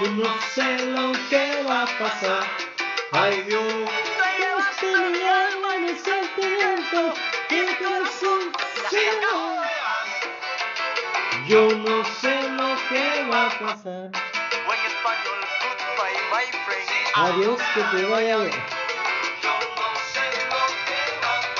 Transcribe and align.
Yo 0.00 0.10
no 0.12 0.34
sé 0.54 0.86
lo 0.86 1.12
que 1.28 1.62
va 1.68 1.82
a 1.82 1.98
pasar. 1.98 2.42
Ay 3.12 3.42
Dios. 3.42 3.62
Este 4.72 4.86
mi 5.10 5.22
alma 5.26 5.74
en 5.76 5.88
el 5.90 5.98
sentimiento 5.98 7.12
que 7.50 7.68
el 7.68 7.76
corazón 7.76 8.50
se 8.88 9.10
va. 9.20 9.68
Yo 11.46 11.68
no 11.76 12.02
sé 12.18 12.48
lo 12.48 12.76
que 12.88 13.24
va 13.30 13.46
a 13.48 13.58
pasar. 13.58 14.10
Adiós, 17.16 17.60
que 17.74 17.82
te 17.82 18.06
vaya 18.06 18.36
bien. 18.38 18.64
Yo 19.42 19.52
no 19.76 19.88
sé 20.14 20.26
lo 20.48 20.62
que 20.86 21.00
va 21.20 21.34
a 21.36 21.54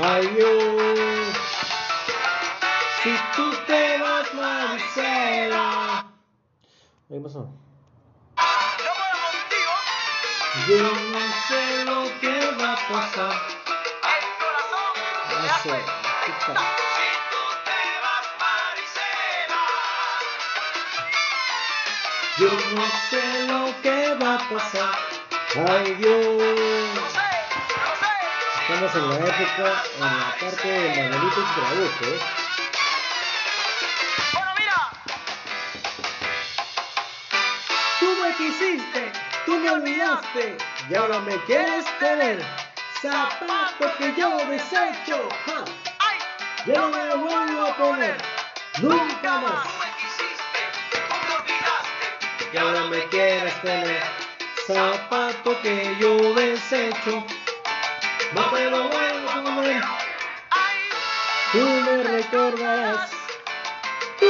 pasar. 0.00 0.16
Ay 0.16 0.26
Dios. 0.26 1.36
Si 3.04 3.12
tú 3.36 3.54
te 3.68 3.98
vas, 3.98 4.34
Maricela. 4.34 6.17
¿Qué 7.08 7.18
pasó? 7.20 7.48
Yo 10.68 10.82
no 10.82 11.20
sé 11.48 11.84
lo 11.86 12.04
que 12.20 12.34
va 12.60 12.72
a 12.74 12.76
pasar. 12.76 13.32
El 14.04 14.24
corazón 14.36 14.92
me 14.94 15.34
No 15.34 15.54
hace 15.54 15.70
sé. 15.70 15.76
¿Qué 16.26 16.32
tal? 16.44 16.56
Si 16.96 17.08
tú 17.30 17.42
te 17.64 17.80
vas, 18.04 18.26
Marisela. 18.42 19.64
Yo 22.36 22.50
no 22.76 22.86
sé 23.08 23.24
lo 23.46 23.62
que 23.80 23.96
va 24.22 24.34
a 24.34 24.38
pasar. 24.50 24.94
Ay 25.66 25.94
Dios. 25.94 26.42
sé, 26.42 26.52
no 26.94 27.04
sé. 27.08 28.12
Estamos 28.60 28.94
en 28.96 29.04
la 29.08 29.14
época, 29.16 29.66
en 29.96 30.00
la 30.04 30.36
parte 30.38 30.68
de 30.68 30.88
Manuelito 30.88 31.40
y 31.40 31.44
Trabuco, 31.54 32.04
¿eh? 32.04 32.37
Olvidaste 39.72 40.56
y 40.88 40.94
ahora 40.94 41.20
me 41.20 41.36
quieres 41.44 41.84
tener. 41.98 42.44
Zapato 43.00 43.96
que 43.98 44.14
yo 44.16 44.36
desecho, 44.46 45.28
ja, 45.46 45.64
yo 46.66 46.74
no 46.74 46.88
me 46.88 47.06
lo 47.06 47.18
vuelvo 47.18 47.66
a 47.66 47.76
poner 47.76 48.16
nunca 48.80 49.38
más. 49.38 49.68
Y 52.52 52.56
ahora 52.56 52.80
me 52.86 53.04
quieres 53.08 53.60
tener. 53.62 54.02
Zapato 54.66 55.60
que 55.62 55.96
yo 56.00 56.34
desecho, 56.34 57.24
no 58.32 58.52
me 58.52 58.64
lo 58.70 58.88
vuelvo 58.88 59.30
a 59.30 59.42
poner. 59.44 59.82
Tú 61.52 61.58
me 61.58 62.02
recordarás, 62.02 63.10
tú 64.18 64.26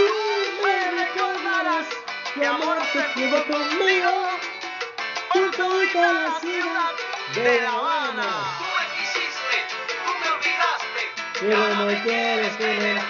me 0.62 0.91
recordarás, 1.02 1.86
mi 2.36 2.45
amor 2.45 2.78
se 2.92 3.05
quedó 3.14 3.45
conmigo 3.47 4.28
por 5.33 5.51
toda 5.57 6.12
la 6.12 6.41
ciudad 6.41 6.93
de 7.34 7.61
La 7.62 7.71
Habana. 7.73 8.29
tú 8.59 8.65
me 8.65 8.84
quisiste, 8.97 9.57
tú 9.89 10.11
me 10.20 10.29
olvidaste. 10.31 11.03
Pero 11.41 11.69
no 11.75 12.03
quieres 12.03 12.57
tener 12.59 13.03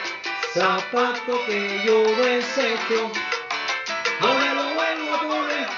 zapato 0.52 1.44
que 1.46 1.82
yo 1.84 2.02
desecho, 2.24 3.10
no 4.20 4.34
me 4.34 4.54
lo 4.54 4.64
vuelvo 4.74 5.14
a 5.14 5.20
poner. 5.20 5.68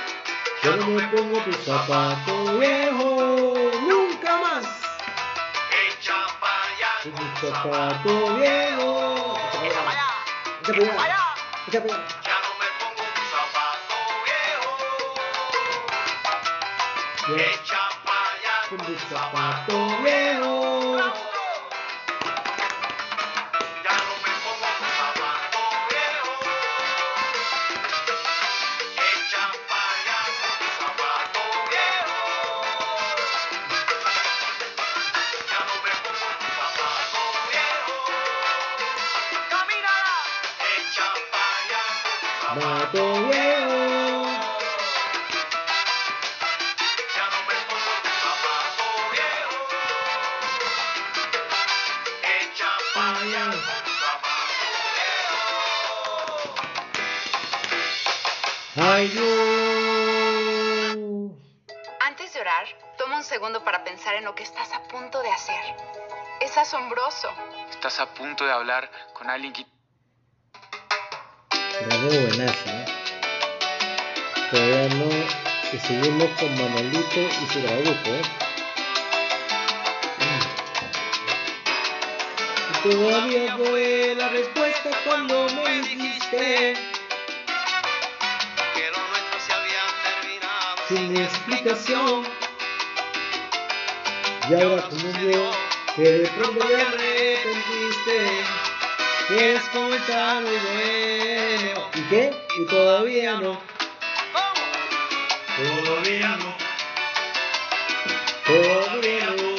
Yo 0.62 0.77
no 0.77 0.86
me 0.88 1.02
pongo 1.08 1.41
tu 1.41 1.52
zapato 1.64 2.58
viejo, 2.58 3.54
nunca 3.82 4.36
más. 4.38 4.64
Echa 5.88 6.27
para 6.41 6.62
allá, 6.64 6.92
Tu 7.02 7.47
zapato 7.47 8.34
viejo. 8.36 9.38
echa 9.64 9.78
para 9.84 9.91
allá, 9.91 10.08
Echa 11.69 11.82
para 11.82 11.94
allá. 11.94 12.19
Echa 17.36 17.88
para 18.04 18.20
allá 18.32 19.66
tu. 19.66 20.50
Asombroso. 66.70 67.28
Estás 67.69 67.98
a 67.98 68.14
punto 68.14 68.47
de 68.47 68.53
hablar 68.53 68.88
con 69.12 69.28
alguien 69.28 69.53
que 69.53 69.66
La 71.88 71.97
de 71.97 72.26
buenaza, 72.26 72.70
¿eh? 72.70 72.84
Todavía 74.53 74.88
no. 74.94 75.10
Y 75.72 75.78
seguimos 75.78 76.28
con 76.38 76.54
Manuelito 76.54 77.20
y 77.20 77.47
su 77.53 77.60
trabuco, 77.60 78.10
¿eh? 78.10 78.22
Y 82.70 82.88
todavía 82.88 83.56
fue 83.56 84.14
la 84.16 84.28
respuesta 84.28 84.91
cuando 85.04 85.48
me 85.48 85.81
dijiste 85.81 86.75
Que 88.75 88.91
lo 88.92 89.08
nuestro 89.08 89.41
se 89.44 89.52
había 89.52 89.82
terminado 90.04 90.76
sin 90.87 91.16
explicación. 91.16 92.26
Y 94.48 94.54
ahora 94.54 94.82
como 94.82 95.12
veo 95.14 95.69
que 96.03 96.11
de 96.12 96.28
pronto 96.31 96.65
te 96.65 96.75
arrepentiste, 96.81 98.43
quieres 99.28 99.62
comenzar 99.69 100.43
muy 100.43 100.56
bueno. 100.56 101.91
¿Y 101.94 102.00
qué? 102.09 102.33
Y 102.59 102.65
todavía 102.66 103.34
no. 103.34 103.61
Todavía 105.59 106.37
no. 106.38 106.56
Todavía 108.47 109.27
no. 109.27 109.50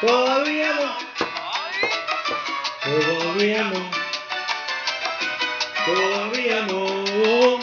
Todavía 0.00 0.72
no. 0.72 0.96
Todavía 2.80 3.62
no. 3.64 3.90
Todavía 5.84 6.62
no. 6.62 7.60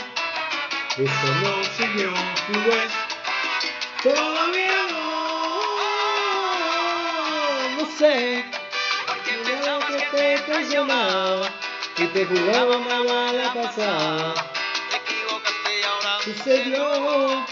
Eso 0.96 1.28
no 1.42 1.64
siguió 1.76 2.14
tu 2.46 3.09
Sé. 8.00 8.46
Yo 9.66 9.80
que 9.88 10.18
te 10.18 10.40
traicionaba 10.44 11.50
y 11.98 12.06
te 12.06 12.26
jugaba 12.28 12.78
una 12.78 13.04
mala 13.04 13.54
pasada. 13.54 14.34
Te 14.90 14.96
equivocaste 14.96 15.80
y 15.80 15.84
ahora 15.84 16.20
Sucedió 16.24 17.46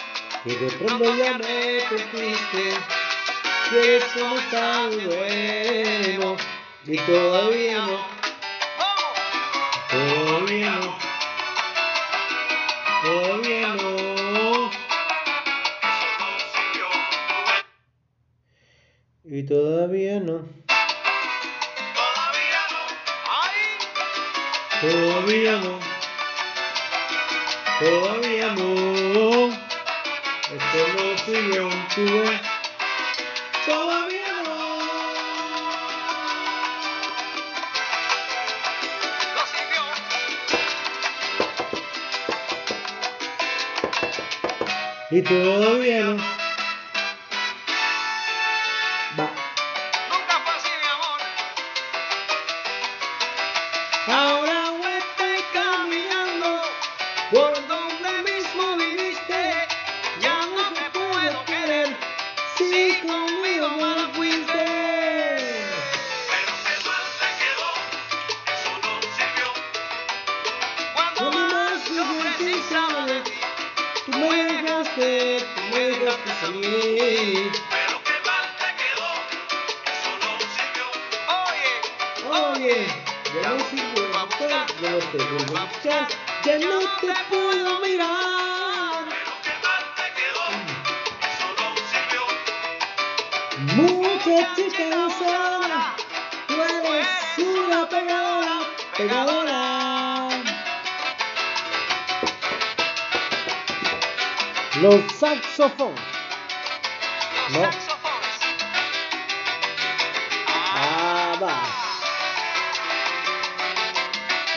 que 0.46 0.56
de 0.56 0.72
pronto 0.72 1.18
ya 1.18 1.36
arrepentiste. 1.36 2.77
Que 3.69 3.98
eso 3.98 4.19
no 4.19 4.39
está 4.39 4.88
muy 4.89 5.06
bueno 5.06 6.38
y 6.86 6.98
todavía 6.98 7.80
no. 7.80 8.17
Todavía 25.27 25.57
no. 25.57 25.77
Todavía 27.81 28.47
no. 28.53 29.51
Esto 30.56 30.79
no 30.95 31.18
siguió 31.25 31.68
tu 31.94 32.03
vez. 32.06 32.41
Todavía 33.65 34.35
no. 34.45 34.57
Y 45.12 45.21
todavía 45.23 46.03
no. 46.03 46.37
Oye, 82.29 82.88
ya 83.41 83.50
no 83.50 83.57
buscar, 84.25 84.65
ya 84.81 84.91
no 84.91 84.97
te 84.97 85.18
vuelvo 85.18 85.57
a 85.57 85.65
buscar, 85.65 86.07
ya 86.44 86.57
no 86.59 86.79
te 87.00 87.13
puedo 87.29 87.79
mirar. 87.79 89.06
Muchachita 93.75 94.95
gozada, 94.95 95.95
tú 96.47 96.53
eres 96.62 97.07
una 97.38 97.88
pegadora, 97.88 98.59
pegadora. 98.97 100.30
Los 104.81 105.01
saxofones. 105.13 106.01
Los 107.53 107.87
No. 107.87 107.87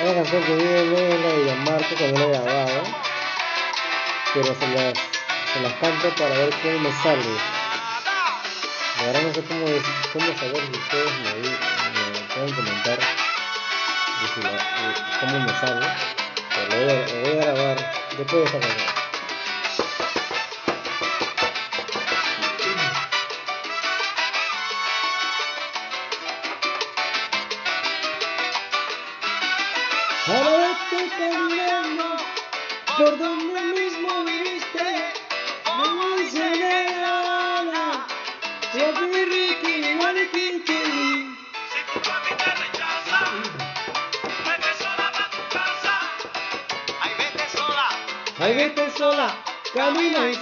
Una 0.02 0.14
canción 0.14 0.42
que 0.44 0.54
viene 0.54 1.10
en 1.10 1.22
la 1.22 1.28
de 1.28 1.44
Gianmarco 1.44 1.94
que 1.94 2.08
no 2.08 2.18
la 2.18 2.24
he 2.24 2.28
grabado, 2.30 2.82
pero 4.32 4.46
se 4.46 4.68
las, 4.68 4.94
se 5.52 5.60
las 5.60 5.72
canto 5.74 6.08
para 6.16 6.38
ver 6.38 6.50
cómo 6.62 6.78
me 6.78 6.92
sale. 7.02 7.22
La 8.96 9.06
verdad 9.06 9.22
no 9.22 9.34
sé 9.34 9.42
cómo, 9.44 9.66
cómo 10.12 10.38
saber 10.38 10.56
si 10.56 10.78
ustedes 10.78 11.12
me, 11.20 12.34
pueden 12.34 12.54
comentar 12.54 12.98
cómo 15.20 15.38
me 15.38 15.52
sale. 15.60 15.86
Pero 16.54 16.76
voy, 16.76 16.90
a, 16.90 16.94
lo 16.94 17.20
voy 17.20 17.38
a 17.38 17.44
grabar 17.44 17.92
después 18.16 18.40
de 18.40 18.44
esta 18.44 18.60
canción. 18.60 18.89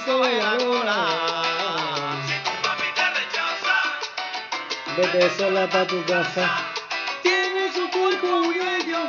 Camina 0.08 0.56
y 0.56 0.60
sola. 0.60 0.98
Si 2.26 2.34
tu 2.44 2.52
papi 2.62 2.88
te 2.94 3.06
rechaza, 3.10 3.76
Vete 4.96 5.30
sola 5.36 5.66
pa' 5.68 5.86
tu 5.86 6.02
casa. 6.04 6.44
Tienes 7.22 7.76
un 7.76 7.88
cuerpo 7.88 8.26
muy 8.44 8.58
bello, 8.58 9.00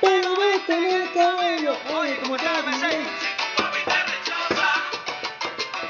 pero 0.00 0.36
vete 0.36 0.72
en 0.72 0.84
el 1.02 1.12
cabello. 1.12 1.76
Oye, 1.94 2.16
como 2.20 2.36
te 2.36 2.48
hago, 2.48 2.72
si 2.72 2.78
tu 2.78 3.62
papi 3.62 3.80
te 3.84 3.98
rechaza, 4.12 4.68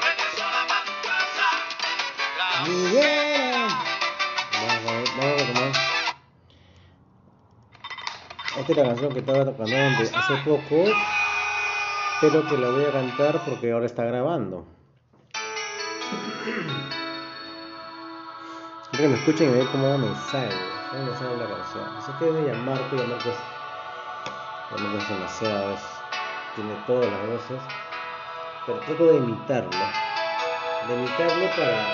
vete 0.03 0.27
sola 0.35 0.61
pa' 0.67 0.81
tu 0.87 0.93
casa. 1.07 1.47
Vamos 4.51 4.83
vamos. 5.55 5.77
Esta 8.57 8.71
es 8.71 8.77
la 8.77 8.83
canción 8.83 9.13
que 9.13 9.19
estaba 9.19 9.45
tocando 9.45 9.75
hace 10.17 10.35
poco, 10.43 10.85
pero 12.21 12.45
que 12.47 12.57
la 12.57 12.69
voy 12.69 12.85
a 12.85 12.91
cantar 12.91 13.41
porque 13.45 13.71
ahora 13.71 13.85
está 13.85 14.03
grabando. 14.05 14.65
Quiero 18.91 19.03
que 19.03 19.07
me 19.09 19.15
escuchen 19.19 19.49
y 19.49 19.53
ver 19.53 19.67
cómo 19.67 19.97
me 19.97 20.15
sale, 20.15 20.55
cómo 20.91 21.03
me 21.03 21.15
sale 21.15 21.37
la 21.37 21.47
canción. 21.47 21.85
Así 21.97 22.11
que 22.17 22.25
a 22.25 22.31
llamar, 22.31 22.89
que 22.89 22.95
llamar 22.95 23.19
pues, 23.23 23.35
llamar 24.71 24.95
es 24.95 25.09
demasiado, 25.09 25.73
es- 25.73 26.01
tiene 26.55 26.73
todas 26.87 27.11
las 27.11 27.27
voces, 27.27 27.61
pero 28.65 28.79
trato 28.79 29.05
de 29.05 29.17
imitarlo, 29.17 29.69
de 30.87 30.93
imitarlo 30.95 31.49
para 31.55 31.85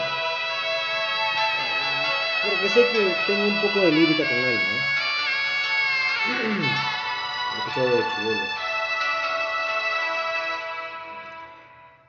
porque 2.44 2.70
sé 2.70 2.82
que 2.92 3.16
tengo 3.28 3.44
un 3.48 3.62
poco 3.62 3.80
de 3.80 3.92
lírica 3.92 4.24
con 4.30 4.38
él, 4.38 4.60
¿no? 4.70 4.84
Lo 7.54 7.58
escuchado 7.60 7.90
de 7.90 8.08
chibolo. 8.16 8.63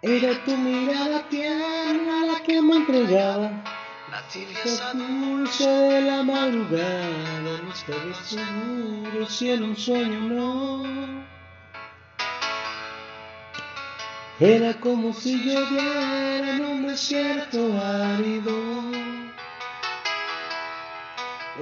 Era 0.06 0.34
tu 0.44 0.54
mirada 0.54 1.26
tierna 1.30 2.26
la 2.26 2.40
que 2.40 2.60
me 2.60 2.76
entregaba. 2.76 3.50
La 4.10 4.20
esa 4.62 4.92
dulce 4.92 5.66
de 5.66 6.00
la 6.02 6.22
madrugada 6.22 7.40
No 7.40 7.72
estaba 7.72 8.14
seguro 8.22 9.26
si 9.26 9.50
era 9.50 9.64
un 9.64 9.74
sueño 9.74 10.20
no. 10.20 11.24
Era 14.38 14.74
como 14.74 15.14
si 15.14 15.38
lloviera 15.38 16.50
en 16.50 16.64
un 16.66 16.86
desierto 16.86 17.72
árido. 17.82 18.52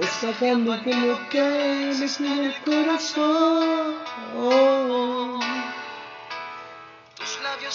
Destacando 0.01 0.83
que 0.83 0.93
no 0.93 1.17
tienes 1.29 2.19
en 2.19 2.39
el 2.39 2.55
corazón 2.65 3.93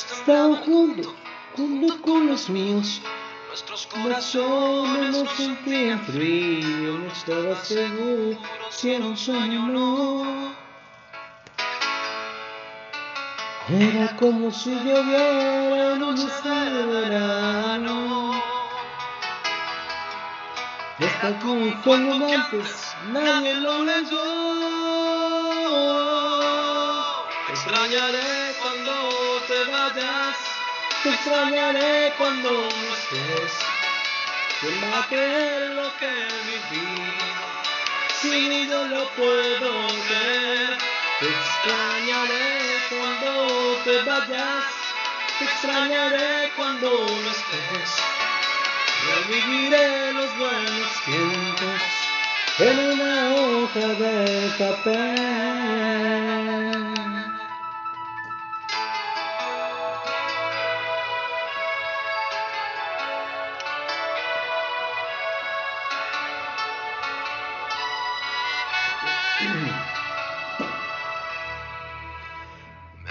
Estaban 0.06 0.56
juntos, 0.56 1.12
junto 1.56 2.00
con 2.02 2.28
los 2.28 2.48
míos 2.48 3.02
nuestros 3.48 3.86
corazones 3.86 5.16
no 5.16 5.26
sentían 5.30 6.00
frío, 6.04 6.98
no 6.98 7.06
estaba 7.08 7.56
seguro 7.64 8.38
si 8.70 8.92
era 8.92 9.04
un 9.04 9.16
sueño 9.16 9.64
o 9.64 9.68
no. 9.68 10.54
Era 13.68 14.16
como 14.16 14.50
si 14.52 14.70
lloviera 14.70 15.94
en 15.94 16.02
un 16.02 16.14
día 16.14 16.64
de 16.64 16.86
verano. 16.86 18.40
Esta 21.00 21.38
como 21.40 21.72
fuego 21.82 22.12
antes, 22.12 22.94
nadie 23.12 23.54
lo 23.54 23.84
leyó. 23.84 24.22
Extrañaré. 27.50 28.37
Te 31.02 31.10
extrañaré 31.10 32.12
cuando 32.18 32.50
no 32.50 32.68
estés. 32.68 33.52
¿Quién 34.60 35.76
lo 35.76 35.96
que 35.98 36.12
viví? 36.46 36.88
Si 38.20 38.68
yo 38.68 38.84
lo 38.88 39.08
puedo 39.10 39.86
creer. 40.08 40.76
Te 41.20 41.26
extrañaré 41.26 42.78
cuando 42.88 43.30
te 43.84 44.02
vayas. 44.02 44.64
Te 45.38 45.44
extrañaré 45.44 46.50
cuando 46.56 46.90
no 46.90 47.30
estés. 47.30 47.90
Reviviré 49.06 50.12
los 50.14 50.36
buenos 50.36 50.90
tiempos 51.04 51.82
en 52.58 52.78
una 52.78 53.34
hoja 53.36 53.86
de 53.86 54.52
papel. 54.58 55.78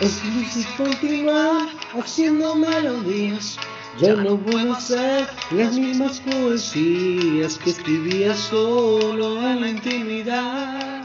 Es 0.07 0.23
difícil 0.23 0.65
continuar 0.77 1.67
haciendo 1.99 2.55
melodías. 2.55 3.57
Ya 3.99 4.13
no 4.13 4.37
puedo 4.37 4.71
hacer 4.71 5.27
las 5.51 5.73
mismas 5.73 6.21
poesías 6.21 7.57
que 7.57 7.71
escribía 7.71 8.33
solo 8.33 9.45
en 9.45 9.59
la 9.59 9.67
intimidad. 9.67 11.03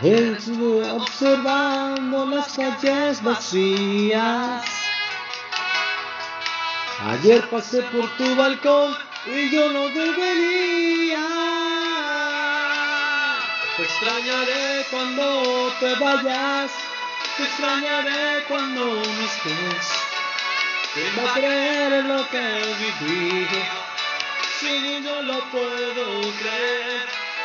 Estuve 0.00 0.90
observando 0.90 2.24
las 2.30 2.54
calles 2.54 3.22
vacías. 3.22 4.64
Ayer 7.08 7.46
pasé 7.50 7.82
por 7.82 8.08
tu 8.16 8.34
balcón 8.36 8.94
y 9.26 9.50
yo 9.50 9.70
no 9.70 9.88
debería. 9.88 11.43
Te 13.76 13.82
extrañaré 13.82 14.86
cuando 14.88 15.72
te 15.80 15.94
vayas, 15.96 16.70
te 17.36 17.42
extrañaré 17.42 18.44
cuando 18.46 18.84
no 18.84 19.00
estés. 19.02 19.88
¿Quién 20.94 21.12
va 21.18 21.30
a 21.30 21.34
creer 21.34 21.92
en 21.92 22.08
lo 22.08 22.28
que 22.28 22.62
viví? 23.00 23.48
Si 24.60 24.78
ni 24.78 25.02
yo 25.02 25.22
lo 25.22 25.40
puedo 25.50 26.20
creer. 26.38 27.02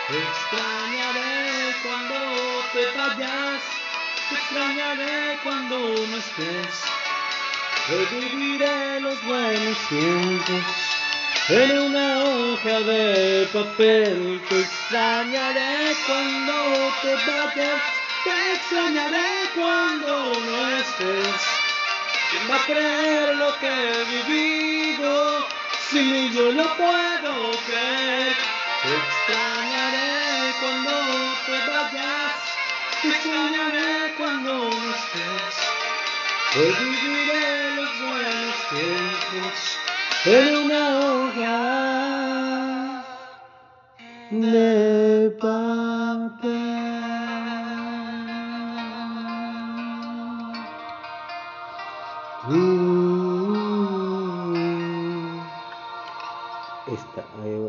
Te 0.08 0.20
extrañaré 0.20 1.76
cuando 1.82 2.64
te 2.74 2.86
vayas, 2.96 3.62
te 4.30 4.36
extrañaré 4.36 5.40
cuando 5.44 5.80
no 5.80 6.18
estés. 6.18 6.84
Reviviré 7.90 9.00
los 9.00 9.24
buenos 9.26 9.78
tiempos 9.90 10.89
en 11.50 11.80
una 11.80 12.26
hoja 12.26 12.80
de 12.82 13.50
papel. 13.52 14.40
Te 14.48 14.60
extrañaré 14.60 15.96
cuando 16.06 16.54
te 17.02 17.16
vayas, 17.16 17.82
te 18.24 18.54
extrañaré 18.54 19.50
cuando 19.56 20.34
no 20.46 20.78
estés. 20.78 21.42
¿Quién 22.30 22.52
va 22.52 22.56
a 22.56 22.66
creer 22.66 23.36
lo 23.36 23.58
que 23.60 23.68
he 23.68 24.04
vivido? 24.28 25.48
Si 25.90 26.32
yo 26.32 26.52
lo 26.52 26.66
puedo 26.78 27.52
creer. 27.66 28.36
Te 28.84 28.96
extrañaré 28.96 30.54
cuando 30.60 30.92
te 31.48 31.58
vayas, 31.72 32.36
te 33.02 33.08
extrañaré 33.10 34.14
cuando 34.18 34.54
no 34.54 34.70
estés. 34.70 35.56
Reviviré 36.54 37.76
los 37.76 38.00
buenos 38.00 38.56
tiempos 38.70 39.80
en 40.26 40.56
una 40.56 41.00
hoja 41.00 41.60
de 44.32 45.36
papel. 45.40 46.70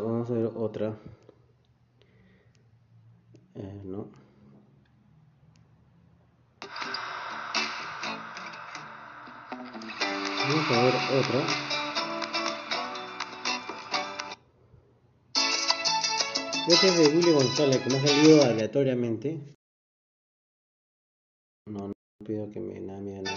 Vamos 0.03 0.29
a 0.29 0.33
ver 0.33 0.51
otra. 0.55 0.93
De 16.87 17.07
Willy 17.09 17.31
González, 17.31 17.79
que 17.79 17.89
me 17.91 17.97
ha 17.97 18.07
salido 18.07 18.43
aleatoriamente. 18.43 19.39
No, 21.67 21.87
no 21.87 21.93
pido 22.25 22.49
que 22.51 22.59
me 22.59 22.79
nada, 22.79 22.99
me 22.99 23.21
nada. 23.21 23.35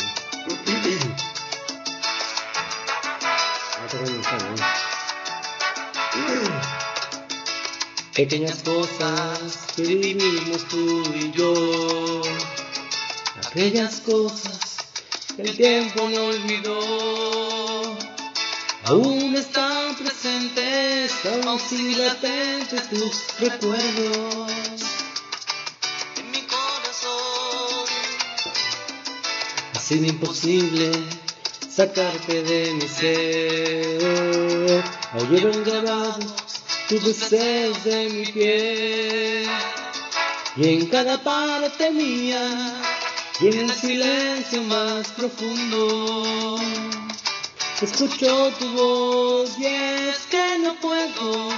Pequeñas 8.16 8.62
cosas 8.62 9.66
que 9.76 9.82
vivimos 9.82 10.66
tú 10.68 11.02
y 11.14 11.30
yo. 11.32 12.22
Aquellas 13.46 14.00
cosas 14.00 14.78
que 15.36 15.42
el 15.42 15.54
tiempo 15.54 16.08
no 16.08 16.28
olvidó. 16.28 17.43
Aún 18.86 19.34
están 19.34 19.96
presentes, 19.96 21.10
aún 21.24 21.58
siguen 21.58 22.06
latentes 22.06 22.90
tus 22.90 23.40
recuerdos. 23.40 24.82
en 26.18 26.30
mi 26.30 26.42
corazón. 26.42 27.86
Ha 29.72 29.78
sido 29.78 30.04
imposible 30.04 30.90
sacarte 31.66 32.42
de 32.42 32.74
mi 32.74 32.86
ser. 32.86 34.84
Oyeron 35.18 35.64
grabados 35.64 36.34
tus 36.86 37.06
deseos 37.06 37.82
de 37.84 38.10
mi 38.10 38.26
piel. 38.26 39.48
Y 40.56 40.68
en 40.68 40.86
cada 40.88 41.16
parte 41.22 41.90
mía, 41.90 42.82
y 43.40 43.46
en 43.46 43.60
el 43.60 43.72
silencio 43.72 44.62
más 44.64 45.08
profundo, 45.08 46.60
escucho 47.84 48.50
tu 48.58 48.68
voz 48.70 49.58
y 49.58 49.66
es 49.66 50.18
que 50.30 50.58
no 50.58 50.74
puedo 50.76 51.50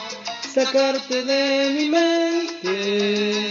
sacarte 0.53 1.23
de 1.23 1.71
mi 1.71 1.89
mente. 1.89 3.49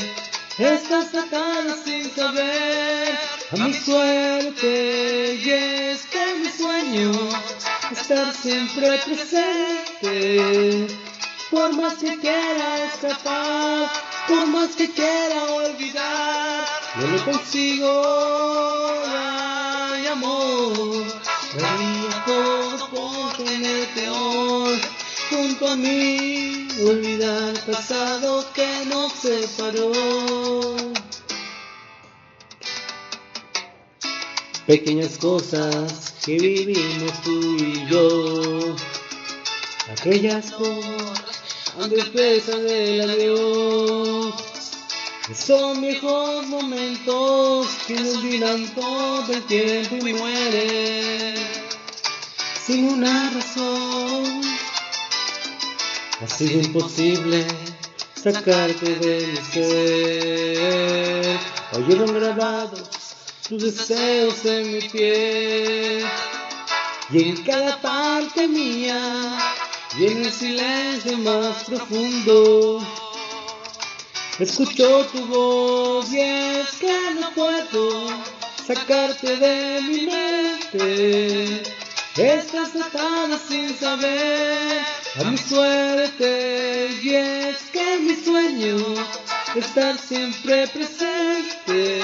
Estás 0.57 1.15
atada 1.15 1.75
sin 1.85 2.13
saber 2.13 3.17
a 3.51 3.55
mi 3.55 3.73
suerte 3.73 5.39
y 5.41 5.49
es 5.49 6.05
que 6.07 6.35
mi 6.41 6.49
sueño 6.49 7.11
estar 7.91 8.33
siempre 8.33 8.99
presente. 9.05 10.87
Por 11.51 11.73
más 11.73 11.93
que 11.95 12.17
quiera 12.17 12.85
escapar, 12.87 13.89
por 14.27 14.47
más 14.47 14.75
que 14.75 14.91
quiera 14.91 15.43
olvidar, 15.53 16.65
no 16.97 17.07
lo 17.07 17.23
consigo, 17.23 18.01
amor. 20.11 21.24
Daría 21.57 22.25
todo 22.25 22.89
por 22.89 23.37
tenerte 23.37 24.09
hoy 24.09 24.81
junto 25.29 25.67
a 25.69 25.75
mí, 25.75 26.67
olvidar 26.85 27.55
el 27.55 27.59
pasado 27.59 28.45
que 28.53 28.67
nos 28.87 29.11
separó. 29.13 29.91
Pequeñas 34.67 35.17
cosas 35.17 36.13
que 36.25 36.37
vivimos 36.37 37.21
tú 37.23 37.55
y 37.57 37.87
yo, 37.89 38.75
aquellas 39.91 40.51
cosas 40.51 41.41
antes 41.79 42.05
pesan 42.09 42.65
del 42.65 43.09
adiós. 43.09 44.54
Son 45.33 45.81
viejos 45.81 46.45
momentos 46.45 47.67
que 47.87 47.95
nos 47.95 48.21
todo 48.75 49.33
el 49.33 49.41
tiempo 49.47 50.07
y 50.07 50.13
mueren 50.13 51.35
sin 52.65 52.89
una 52.89 53.31
razón. 53.31 54.41
Ha 56.21 56.27
sido 56.27 56.61
imposible 56.61 57.43
sacarte 58.15 58.95
de 58.95 59.27
mi 59.27 59.37
ser. 59.37 60.59
Oyeron 61.73 62.13
grabados 62.13 62.89
tus 63.49 63.63
deseos 63.63 64.45
en 64.45 64.73
mi 64.73 64.81
piel. 64.81 66.05
Y 67.11 67.29
en 67.29 67.43
cada 67.43 67.81
parte 67.81 68.47
mía, 68.47 69.37
y 69.97 70.05
en 70.05 70.25
el 70.25 70.31
silencio 70.31 71.17
más 71.19 71.63
profundo, 71.65 72.79
escucho 74.39 75.05
tu 75.13 75.25
voz 75.27 76.11
y 76.11 76.19
es 76.19 76.69
que 76.79 77.11
no 77.19 77.31
puedo 77.31 78.09
sacarte 78.67 79.37
de 79.37 79.81
mi 79.81 80.05
mente. 80.07 81.63
Estás 82.17 82.75
atada 82.75 83.37
sin 83.37 83.77
saber 83.77 84.79
a 85.19 85.23
mi 85.23 85.37
suerte 85.37 86.89
y 87.01 87.13
es 87.13 87.57
que 87.71 87.99
mi 87.99 88.15
sueño 88.15 88.75
estar 89.55 89.97
siempre 89.97 90.67
presente. 90.67 92.01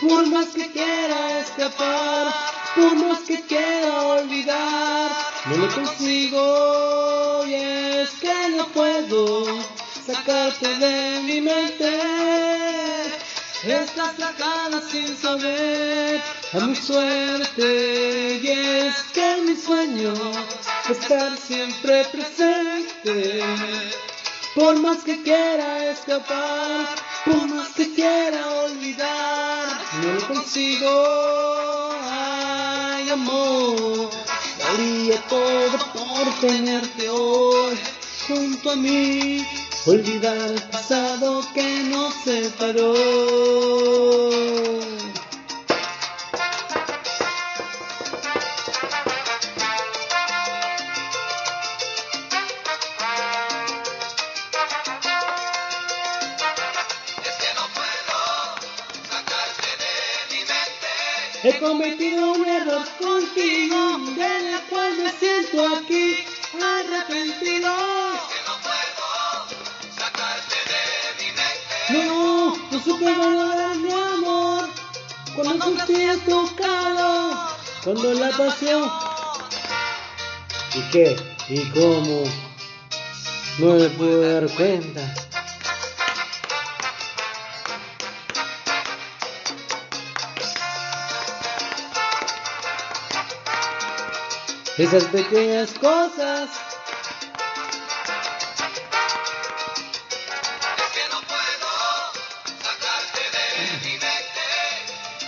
Por 0.00 0.26
más 0.26 0.48
que 0.48 0.70
quiera 0.72 1.40
escapar, 1.40 2.34
por 2.74 2.96
más 2.96 3.20
que 3.20 3.40
quiera 3.42 4.02
olvidar, 4.02 5.10
no 5.46 5.56
lo 5.56 5.74
consigo 5.74 7.44
y 7.46 7.54
es 7.54 8.10
que 8.20 8.48
no 8.56 8.66
puedo 8.68 9.44
sacarte 10.06 10.68
de 10.76 11.20
mi 11.22 11.40
mente. 11.40 11.98
Estás 13.64 14.16
sacada 14.18 14.82
sin 14.90 15.16
saber 15.16 16.20
a 16.52 16.66
mi 16.66 16.76
suerte 16.76 18.40
y 18.42 18.48
es 18.48 18.94
que 19.14 19.40
mi 19.46 19.56
sueño 19.56 20.12
estar 20.90 21.36
siempre 21.38 22.04
presente. 22.12 23.42
Por 24.54 24.78
más 24.80 24.98
que 24.98 25.22
quiera 25.22 25.90
escapar, 25.90 26.86
por 27.24 27.48
más 27.48 27.68
que 27.70 27.92
quiera 27.94 28.46
olvidar, 28.66 29.66
no 30.02 30.12
lo 30.12 30.28
consigo. 30.28 31.90
Ay, 32.02 33.08
amor, 33.10 34.10
daría 34.58 35.20
todo 35.22 35.78
por 35.94 36.40
tenerte 36.40 37.08
hoy 37.08 37.78
junto 38.28 38.70
a 38.70 38.76
mí. 38.76 39.44
Olvidar 39.86 40.34
el 40.50 40.62
pasado 40.62 41.42
que 41.52 41.82
nos 41.90 42.14
separó. 42.14 42.94
Es 57.22 57.34
que 57.40 57.50
no 57.54 57.64
puedo 57.76 58.18
sacarte 59.10 59.70
de 59.82 59.94
mi 60.30 60.40
mente. 60.48 60.88
He 61.44 61.60
cometido 61.60 62.32
un 62.32 62.46
error 62.48 62.86
contigo, 62.98 63.98
del 64.16 64.46
cual 64.46 64.53
mi 73.16 73.92
amor 73.92 74.68
cuando 75.34 75.64
sentí 75.64 76.20
tu 76.24 76.54
calor. 76.56 77.36
Cuando 77.82 78.14
la 78.14 78.30
pasión. 78.30 78.90
¿Y 80.74 80.90
qué? 80.90 81.16
¿Y 81.48 81.60
cómo? 81.70 82.24
No 83.58 83.74
me 83.74 83.88
pude 83.90 84.40
dar 84.40 84.50
cuenta. 84.54 85.14
Esas 94.76 95.04
pequeñas 95.04 95.70
cosas 95.74 96.73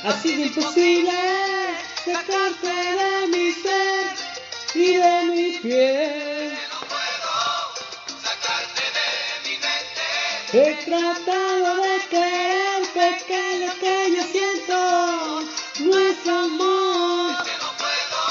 Así 0.06 0.36
de 0.36 0.42
imposible 0.42 1.10
sacarte 2.04 2.68
de 2.68 3.26
mi 3.26 3.50
ser 3.50 4.14
y 4.72 4.96
de 4.98 5.25
mi 5.25 5.58
piel. 5.58 6.52
No 6.70 6.78
puedo 6.92 7.32
sacarte 8.22 8.84
de 8.98 9.08
mi 9.44 9.54
mente. 9.64 10.06
He 10.52 10.84
tratado 10.84 11.82
de 11.82 11.96
quererte, 12.08 13.25
que 13.26 13.66
lo 13.66 13.72
que 13.80 13.96
yo 14.16 14.22
siento 14.30 14.78
no 15.80 15.98
es 15.98 16.28
amor. 16.28 17.44
Que 17.44 17.56
no 17.64 17.70
puedo 17.82 18.22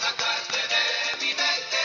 sacarte 0.00 0.60
de 0.74 1.26
mi 1.26 1.32
mente. 1.42 1.82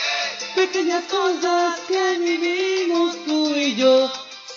Pequeñas 0.54 1.04
cosas 1.10 1.80
que 1.88 2.16
vivimos 2.16 3.24
tú 3.26 3.56
y 3.56 3.74
yo 3.74 4.08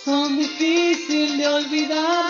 son 0.05 0.37
difíciles 0.37 1.39
de 1.39 1.47
olvidarlas. 1.47 2.22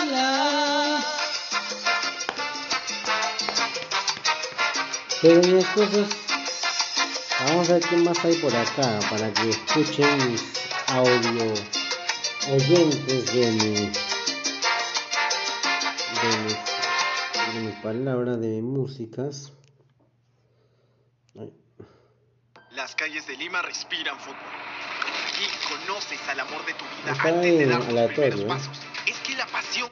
Pequeñas 5.24 5.64
cosas. 5.68 6.08
Vamos 7.46 7.70
a 7.70 7.72
ver 7.72 7.82
qué 7.88 7.96
más 7.96 8.22
hay 8.26 8.36
por 8.42 8.54
acá 8.54 9.00
para 9.08 9.32
que 9.32 9.48
escuchen 9.48 10.30
mis 10.30 10.44
audio 10.88 11.54
oyentes 12.52 13.32
de 13.32 13.50
mi 13.52 13.74
de 16.20 16.30
mis, 16.44 17.54
de 17.54 17.60
mis 17.62 17.74
palabras, 17.76 18.38
de 18.38 18.48
mis 18.48 18.62
músicas. 18.64 19.54
Ay. 21.40 21.54
Las 22.72 22.94
calles 22.94 23.26
de 23.26 23.38
Lima 23.38 23.62
respiran 23.62 24.20
fútbol. 24.20 24.36
Aquí 25.26 25.46
conoces 25.70 26.20
al 26.28 26.40
amor 26.40 26.66
de 26.66 26.74
tu 26.74 26.84
vida 26.84 27.12
Está 27.12 27.28
antes 27.28 27.58
de 27.60 27.64
dar 27.64 27.80
tus 27.80 28.12
primeros 28.12 28.40
¿eh? 28.40 28.46
pasos. 28.46 28.78
Es 29.06 29.18
que 29.20 29.34
la 29.36 29.46
pasión 29.46 29.90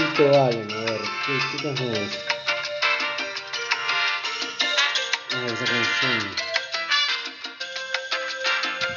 Tito 0.00 0.24
Allen, 0.42 0.72
a 0.72 0.76
ver, 0.76 1.00
¿qué, 1.26 1.38
qué 1.52 1.62
canción 1.62 1.94
es? 1.94 2.18
A 5.30 5.40
ver, 5.40 5.52
esa 5.52 5.64
canción. 5.66 6.36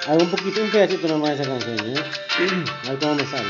Hago 0.08 0.20
un 0.24 0.32
poquito, 0.32 0.62
un 0.62 0.72
pedacito 0.72 1.08
nomás 1.10 1.38
de 1.38 1.44
esa 1.44 1.52
canción, 1.52 1.78
¿eh? 1.90 2.04
A 2.86 2.90
ver 2.90 3.00
cómo 3.00 3.16
me 3.16 3.26
sale. 3.26 3.50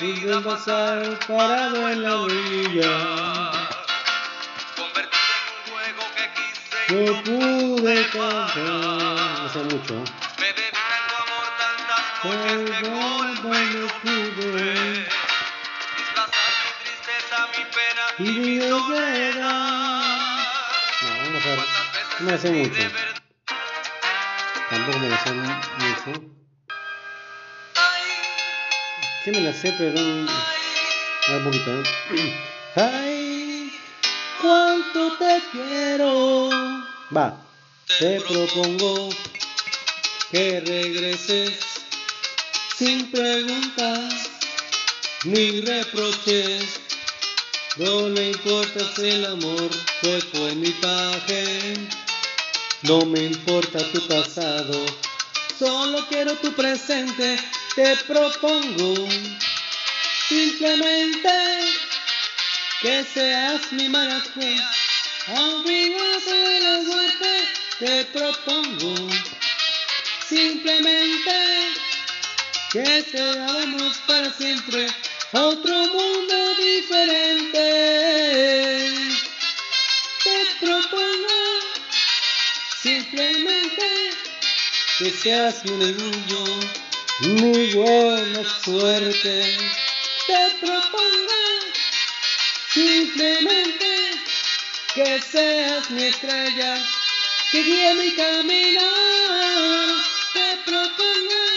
Miraba 0.00 0.42
pasar 0.42 1.18
parado 1.26 1.88
en 1.88 2.02
la 2.02 2.16
orilla, 2.16 3.50
convertida 4.76 5.36
en 5.40 5.54
un 5.56 5.62
juego 5.72 6.02
que 6.16 6.24
quise 6.36 7.06
no 7.06 7.22
pude 7.22 8.06
cantar. 8.08 9.40
No 9.42 9.48
sé 9.48 9.58
mucho, 9.64 10.04
no 18.68 18.88
mi. 18.88 19.50
No, 21.02 21.08
vamos 21.18 21.44
a 21.44 21.48
ver. 21.48 21.58
¿Cuántas 21.58 21.92
veces 21.94 22.20
No 22.20 22.26
me 22.26 22.38
sentí 22.38 22.68
mucho. 22.68 22.94
Tampoco 24.68 24.98
me 24.98 25.08
la 25.08 25.16
mucho. 25.78 26.12
Me 29.26 29.40
la 29.40 29.52
sé, 29.52 29.74
pero 29.78 30.00
ay, 30.00 31.36
un 31.36 31.44
poquito, 31.44 31.70
¿eh? 31.70 31.82
Ay, 32.76 33.72
cuánto 34.40 35.16
te 35.18 35.42
quiero. 35.52 36.50
Va, 37.16 37.36
te 37.98 38.20
propongo 38.22 39.10
que 40.30 40.60
regreses 40.60 41.69
sin 42.80 43.10
preguntas 43.10 44.30
ni 45.24 45.60
reproches. 45.60 46.64
No 47.76 48.08
le 48.08 48.30
importa 48.30 48.80
si 48.96 49.06
el 49.06 49.26
amor 49.26 49.70
fue 50.00 50.18
fue 50.32 50.54
mi 50.54 50.70
paje. 50.70 51.74
No 52.82 53.04
me 53.04 53.24
importa 53.24 53.78
tu 53.92 54.00
pasado, 54.08 54.86
solo 55.58 56.06
quiero 56.08 56.32
tu 56.36 56.52
presente. 56.54 57.38
Te 57.76 57.96
propongo 58.08 58.94
simplemente 60.30 61.34
que 62.80 63.04
seas 63.12 63.60
mi 63.72 63.88
fe. 64.34 64.56
Olvídate 65.36 66.34
de 66.48 66.60
la 66.60 66.78
muerte, 66.88 67.32
te 67.78 68.04
propongo 68.06 69.10
simplemente 70.26 71.89
que 72.70 73.04
seamos 73.10 73.98
para 74.06 74.30
siempre 74.32 74.86
a 75.32 75.42
otro 75.42 75.74
mundo 75.74 76.54
diferente. 76.54 77.66
Te 80.22 80.36
propongo 80.60 81.38
simplemente 82.80 84.10
que 84.98 85.10
seas 85.10 85.64
mi 85.64 85.84
orgullo, 85.84 86.44
mi 87.20 87.72
buena 87.72 88.44
suerte. 88.62 89.58
Te 90.28 90.56
propongo 90.60 91.40
simplemente 92.72 94.12
que 94.94 95.20
seas 95.22 95.90
mi 95.90 96.04
estrella, 96.04 96.76
que 97.50 97.62
guíe 97.64 97.94
mi 97.94 98.14
camino. 98.14 98.82
Te 100.32 100.56
propongo 100.64 101.49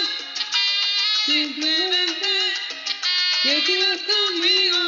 simplemente 1.33 2.29
que 3.41 3.63
quieras 3.63 3.99
conmigo, 4.11 4.81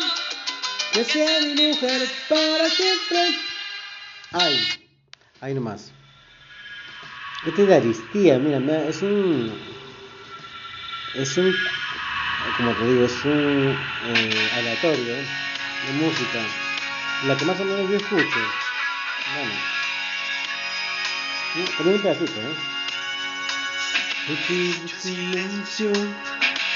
que 0.94 1.04
sea 1.04 1.40
mi 1.42 1.68
mujer 1.68 2.08
para 2.30 2.70
siempre. 2.70 3.40
Ay, 4.32 4.60
ahí 5.42 5.54
nomás. 5.56 5.92
Este 7.46 7.64
es 7.64 7.68
de 7.68 7.76
Aristía, 7.76 8.38
mira, 8.38 8.60
es 8.88 9.02
un. 9.02 9.54
Es 11.16 11.38
un. 11.38 11.56
Como 12.58 12.72
te 12.74 12.86
digo, 12.86 13.06
es 13.06 13.26
un 13.26 13.78
eh, 14.06 14.50
aleatorio 14.54 15.16
de 15.16 15.94
música. 15.94 16.42
La 17.28 17.36
que 17.38 17.46
más 17.46 17.60
o 17.60 17.66
menos 17.66 17.90
yo 17.90 17.98
escucho. 17.98 18.40
Bueno. 19.34 19.54
Con 21.78 21.88
un 21.88 22.02
pedacito, 22.02 22.40
¿eh? 22.42 22.76
En 24.28 24.90
silencio, 24.90 25.92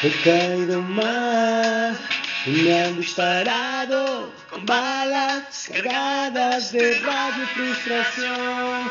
he 0.01 0.09
caído 0.23 0.81
mal 0.81 1.97
y 2.45 2.51
me 2.51 2.83
han 2.83 2.95
disparado 2.95 4.31
con 4.49 4.65
balas 4.65 5.67
cargadas 5.69 6.71
de 6.71 6.99
rabia 6.99 7.43
y 7.43 7.47
frustración. 7.47 8.89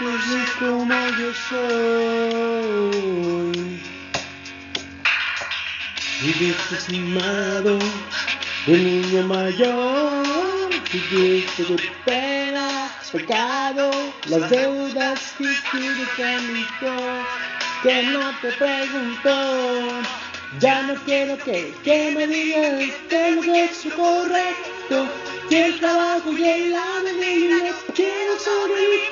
Pues 0.00 0.26
es 0.26 0.50
como 0.58 0.94
yo 1.18 1.32
soy. 1.48 2.72
Viviste 6.22 6.76
mimado, 6.90 7.78
un 8.66 8.84
niño 8.84 9.22
mayor, 9.22 10.70
viviste 10.92 11.62
de 11.64 11.76
pena, 12.04 12.90
pecado, 13.12 13.90
las 14.26 14.50
deudas 14.50 15.34
que 15.38 15.54
quiere 15.70 16.04
que 16.16 16.24
que 17.82 18.02
no 18.04 18.30
te 18.40 18.52
preguntó. 18.52 20.02
Ya 20.60 20.82
no 20.82 20.94
quiero 21.04 21.36
que, 21.38 21.74
que 21.84 22.12
me 22.12 22.26
digas 22.26 22.94
que 23.10 23.30
lo 23.32 23.42
es 23.54 23.86
correcto, 23.94 25.08
que 25.50 25.66
el 25.66 25.80
trabajo 25.80 26.32
y 26.32 26.48
el 26.48 26.74
avenida 26.74 27.72
quiero 27.94 28.38
sobrevivir. 28.38 29.10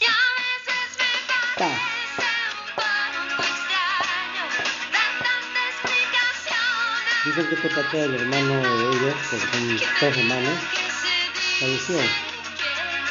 Y 0.00 0.04
a 0.04 0.18
veces 0.38 0.88
me 0.98 1.10
Pa. 1.58 1.70
parece 2.76 3.18
un 3.18 3.26
muy 3.36 3.44
extraño, 3.44 4.44
tanta 4.92 5.60
explicación. 5.68 7.24
Dicen 7.24 7.48
que 7.48 7.54
este 7.56 7.68
patea 7.70 8.04
el 8.04 8.14
hermano 8.14 8.54
de 8.54 8.96
ellos, 8.96 9.16
porque 9.30 9.46
son 9.46 9.76
dos 9.76 10.16
hermanos, 10.16 10.58
falleció. 11.60 11.98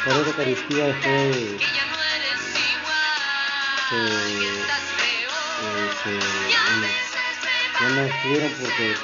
por 0.04 0.12
esa 0.14 0.30
Eucaristía 0.30 0.86
después 0.86 1.87
se, 3.88 3.96
igual, 3.96 4.68
eh, 5.62 5.90
se, 6.02 6.10
ya 7.80 7.88
no 7.90 8.00
estuvieron 8.02 8.52
porque 8.60 8.96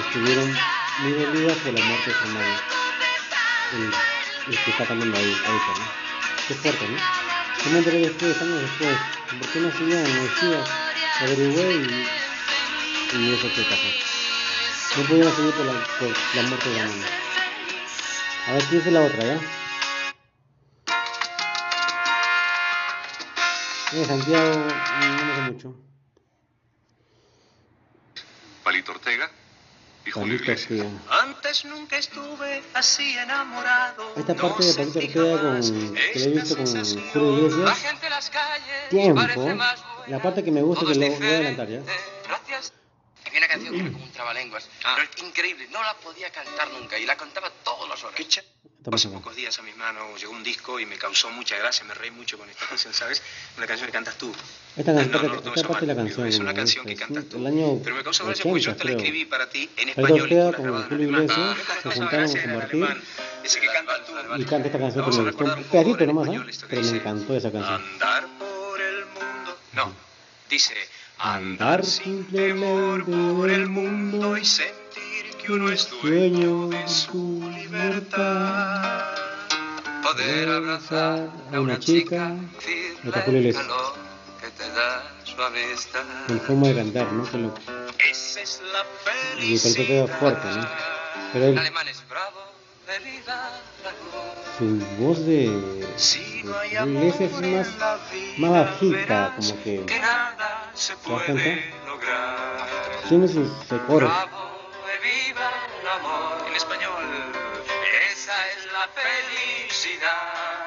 estuvieron 0.00 0.58
muy 1.00 1.12
dolidas 1.12 1.58
por 1.58 1.72
la 1.72 1.84
muerte 1.84 2.10
de 2.10 2.16
su 2.16 2.24
hermano, 2.24 2.56
el, 3.72 4.52
el 4.52 4.58
que 4.64 4.70
está 4.70 4.86
cantando 4.86 5.16
ahí, 5.16 5.36
ahorita, 5.46 5.72
¿no? 5.78 5.86
Qué 6.48 6.54
fuerte, 6.54 6.88
¿no? 6.88 6.98
Yo 7.64 7.70
me 7.70 7.78
enteré 7.78 7.98
después, 7.98 8.42
años 8.42 8.60
después, 8.62 8.96
¿por 9.40 9.48
qué 9.50 9.60
no 9.60 9.68
hacían? 9.68 10.02
Me 10.02 10.20
decía, 10.20 10.64
averigüé 11.20 11.74
y, 11.74 12.06
y 13.16 13.34
eso 13.34 13.48
qué 13.54 13.62
pasó. 13.62 13.90
No 14.96 15.08
pudieron 15.08 15.36
seguir 15.36 15.52
por 15.54 15.66
la, 15.66 15.72
por 15.98 16.08
la 16.34 16.42
muerte 16.42 16.68
de 16.68 16.76
la 16.76 16.82
hermana. 16.82 17.06
A 18.46 18.52
ver, 18.52 18.64
¿quién 18.64 18.80
es 18.80 18.92
la 18.92 19.00
otra, 19.02 19.24
ya? 19.24 19.40
Eh, 23.92 24.04
Santiago, 24.04 24.50
no 24.50 25.24
me 25.26 25.34
sé 25.34 25.52
mucho. 25.52 25.74
Palito 28.64 28.90
Ortega 28.90 29.30
y 30.04 30.10
Julio 30.10 30.38
Palito 30.38 30.42
Iglesias. 30.42 30.80
Ortega. 30.80 31.22
Antes 31.22 31.64
nunca 31.66 31.96
estuve 31.96 32.62
así 32.74 33.16
enamorado. 33.16 34.12
Esta 34.16 34.34
No 34.34 34.42
parte 34.42 34.64
de 34.64 34.74
Palito 34.74 34.98
Ortega 34.98 35.38
con, 35.40 35.60
que 36.12 36.18
le 36.18 36.24
he 36.24 36.28
visto 36.30 36.56
con. 36.56 36.66
Julio 37.12 37.48
La 37.48 37.72
Iglesias, 37.72 37.78
gente 37.78 38.06
en 38.06 38.10
las 38.10 38.30
calles 38.30 38.88
tiempo, 38.90 39.20
la 40.08 40.20
parte 40.20 40.42
que 40.42 40.50
me 40.50 40.62
gusta 40.62 40.84
que 40.84 40.94
lo 40.94 41.06
voy 41.06 41.26
a 41.26 41.28
adelantar 41.28 41.68
ya. 41.68 41.82
Había 43.36 43.46
una 43.46 43.48
canción 43.48 43.74
que 43.74 43.80
era 43.80 43.92
como 43.92 44.04
un 44.04 44.12
trabalenguas, 44.12 44.68
Ah. 44.84 44.94
pero 44.96 45.10
es 45.14 45.22
increíble, 45.22 45.68
no 45.70 45.82
la 45.82 45.94
podía 45.94 46.30
cantar 46.30 46.70
nunca 46.72 46.98
y 46.98 47.04
la 47.04 47.16
cantaba 47.16 47.50
todas 47.64 47.88
las 47.88 48.02
horas. 48.02 48.18
Estamos 48.18 49.04
Hace 49.04 49.08
pocos 49.14 49.34
días 49.36 49.58
a 49.58 49.62
mis 49.62 49.76
manos 49.76 50.18
llegó 50.20 50.32
un 50.32 50.44
disco 50.44 50.78
y 50.80 50.86
me 50.86 50.96
causó 50.96 51.28
mucha 51.30 51.58
gracia, 51.58 51.84
me 51.84 51.92
reí 51.92 52.10
mucho 52.12 52.38
con 52.38 52.48
esta 52.48 52.66
canción, 52.66 52.94
¿sabes? 52.94 53.20
Una 53.58 53.66
canción 53.66 53.88
que 53.88 53.92
cantas 53.92 54.16
tú. 54.16 54.32
Esta, 54.76 54.92
No, 54.92 55.00
can- 55.00 55.10
no, 55.10 55.22
no 55.34 55.42
tomes 55.42 55.56
esta 55.56 55.68
parte 55.68 55.80
de 55.86 55.86
la 55.88 55.94
mal, 55.96 56.04
canción, 56.06 56.26
Es 56.28 56.38
una 56.38 56.52
¿no? 56.52 56.56
canción 56.56 56.86
que 56.86 56.94
cantas 56.94 57.24
tú. 57.28 57.36
el 57.38 57.46
año 57.48 57.80
Pero 57.82 57.96
me 57.96 58.04
causó 58.04 58.24
gracia 58.24 58.44
porque 58.44 58.60
yo 58.62 58.70
80, 58.70 58.82
te 58.84 58.90
la 58.92 58.96
escribí 58.96 59.24
para 59.24 59.48
ti 59.50 59.70
en 59.76 59.88
español. 59.90 60.28
la 60.30 60.52
con 60.56 60.88
Julio. 60.88 61.08
Iglesias 61.08 61.36
Ah, 61.38 61.56
me 61.84 61.92
se 61.92 61.98
juntaron 62.00 62.30
con 62.32 62.56
Martín. 62.56 62.88
Ese 63.44 63.60
que 63.60 63.66
cantas 63.66 64.06
tú. 64.06 64.12
y 64.38 64.44
canta 64.44 64.66
esta 64.68 64.78
canción 64.78 65.04
que 65.04 65.10
me 65.18 65.30
gustó 65.32 65.44
un 65.44 65.64
pedacito 65.64 66.06
nomás, 66.06 66.28
¿eh? 66.28 66.64
pero 66.70 66.82
me 66.82 66.88
encantó 66.96 67.36
esa 67.36 67.52
canción. 67.52 67.74
Andar 67.74 68.26
por 68.38 68.80
el 68.80 69.04
mundo. 69.06 69.58
No, 69.72 69.92
dice 70.48 70.74
Andar 71.18 71.84
simplemente 71.84 73.10
por 73.10 73.50
el 73.50 73.68
mundo 73.68 74.36
y 74.36 74.44
sentir 74.44 75.34
que 75.42 75.52
uno 75.52 75.70
es 75.70 75.88
dueño 76.02 76.68
de 76.68 76.86
su 76.86 77.42
libertad. 77.56 79.14
Poder 80.02 80.48
abrazar 80.50 81.30
a 81.52 81.60
una 81.60 81.78
chica, 81.78 82.32
decirle 82.54 83.48
el 83.48 83.54
calor 83.54 83.94
que 84.40 84.50
te 84.50 84.70
da 84.70 85.02
su 85.24 85.42
amistad. 85.42 86.04
con 86.28 86.40
forma 86.40 86.68
de 86.68 86.74
cantar, 86.76 87.12
¿no? 87.12 87.30
Que 87.30 87.38
lo, 87.38 87.54
Esa 88.10 88.40
es 88.42 88.60
la 88.72 89.42
y 89.42 89.58
felicidad. 89.58 90.18
fuerte, 90.18 90.46
¿no? 90.48 90.68
Pero 91.32 91.44
él, 91.46 91.60
su 94.58 94.78
voz 94.98 95.18
de, 95.26 95.48
de 95.50 96.86
Iglesias 96.86 97.32
es 97.32 97.40
más, 97.40 97.68
más 98.38 98.50
bajita, 98.50 99.34
como 99.36 99.64
que 99.64 99.84
se 100.76 100.96
puede 100.98 101.72
lograr. 101.86 102.68
Bravo, 104.08 104.50
viva 105.02 105.50
el 105.80 105.88
amor. 105.88 106.44
En 106.48 106.56
español, 106.56 107.04
Esa 108.12 108.48
es 108.48 108.72
la 108.72 108.88
felicidad. 108.88 110.66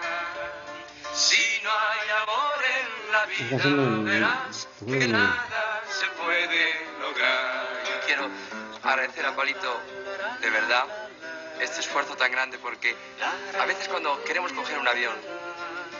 Si 1.13 1.61
no 1.63 1.69
hay 1.69 2.09
amor 2.21 2.63
en 2.79 3.11
la 3.11 3.23
Está 3.23 3.55
haciendo 3.57 3.83
vida, 3.83 3.95
en- 3.97 4.05
verás 4.05 4.67
en- 4.81 4.99
que 4.99 5.05
en- 5.05 5.11
nada 5.11 5.83
se 5.89 6.05
puede 6.21 6.75
lograr. 7.01 7.83
Yo 7.85 8.05
quiero 8.05 8.29
agradecer 8.83 9.25
a 9.25 9.35
Palito 9.35 9.81
de 10.41 10.49
verdad 10.49 10.85
este 11.59 11.81
esfuerzo 11.81 12.15
tan 12.15 12.31
grande 12.31 12.57
porque 12.59 12.95
a 13.59 13.65
veces 13.65 13.87
cuando 13.89 14.23
queremos 14.23 14.53
coger 14.53 14.77
un 14.79 14.87
avión 14.87 15.13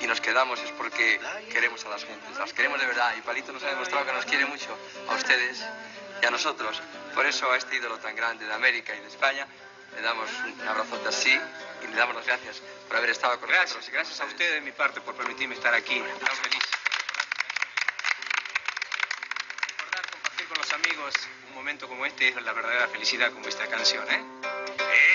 y 0.02 0.08
nos 0.08 0.22
quedamos 0.22 0.60
es 0.62 0.72
porque 0.72 1.20
queremos 1.52 1.86
a 1.86 1.90
las 1.90 2.06
gentes, 2.06 2.38
las 2.38 2.54
queremos 2.54 2.80
de 2.80 2.88
verdad 2.88 3.14
y 3.18 3.22
Palito 3.22 3.52
nos 3.52 3.64
ha 3.64 3.68
demostrado 3.68 4.06
que 4.06 4.14
nos 4.14 4.26
quiere 4.26 4.46
mucho 4.46 4.78
a 5.10 5.16
ustedes 5.16 5.64
y 6.22 6.26
a 6.26 6.32
nosotros. 6.32 6.82
Por 7.14 7.26
eso 7.26 7.52
a 7.52 7.58
este 7.58 7.76
ídolo 7.76 7.98
tan 8.00 8.16
grande 8.16 8.46
de 8.46 8.54
América 8.54 8.96
y 8.96 9.00
de 9.00 9.08
España 9.08 9.48
le 9.96 10.02
damos 10.02 10.30
un 10.46 10.68
abrazote 10.68 11.10
así 11.10 11.38
y 11.84 11.88
le 11.88 11.96
damos 11.96 12.16
las 12.16 12.26
gracias 12.26 12.62
por 12.88 12.98
haber 12.98 13.10
estado 13.10 13.40
con 13.40 13.50
gracias, 13.50 13.76
nosotros. 13.76 13.94
gracias 13.94 14.22
a 14.22 14.26
ustedes 14.26 14.54
de 14.54 14.62
mi 14.62 14.72
parte 14.72 15.02
por 15.02 15.16
permitirme 15.16 15.56
estar 15.56 15.74
aquí. 15.74 16.00
Tan 16.00 16.36
feliz. 16.38 16.64
Recordar, 19.68 20.12
compartir 20.12 20.48
con 20.48 20.58
los 20.58 20.74
amigos 20.74 21.14
un 21.50 21.56
momento 21.56 21.88
como 21.88 22.06
este 22.06 22.30
es 22.30 22.42
la 22.42 22.54
verdadera 22.54 22.88
felicidad 22.88 23.32
como 23.32 23.48
esta 23.48 23.68
canción, 23.68 24.06
¿eh? 24.10 24.24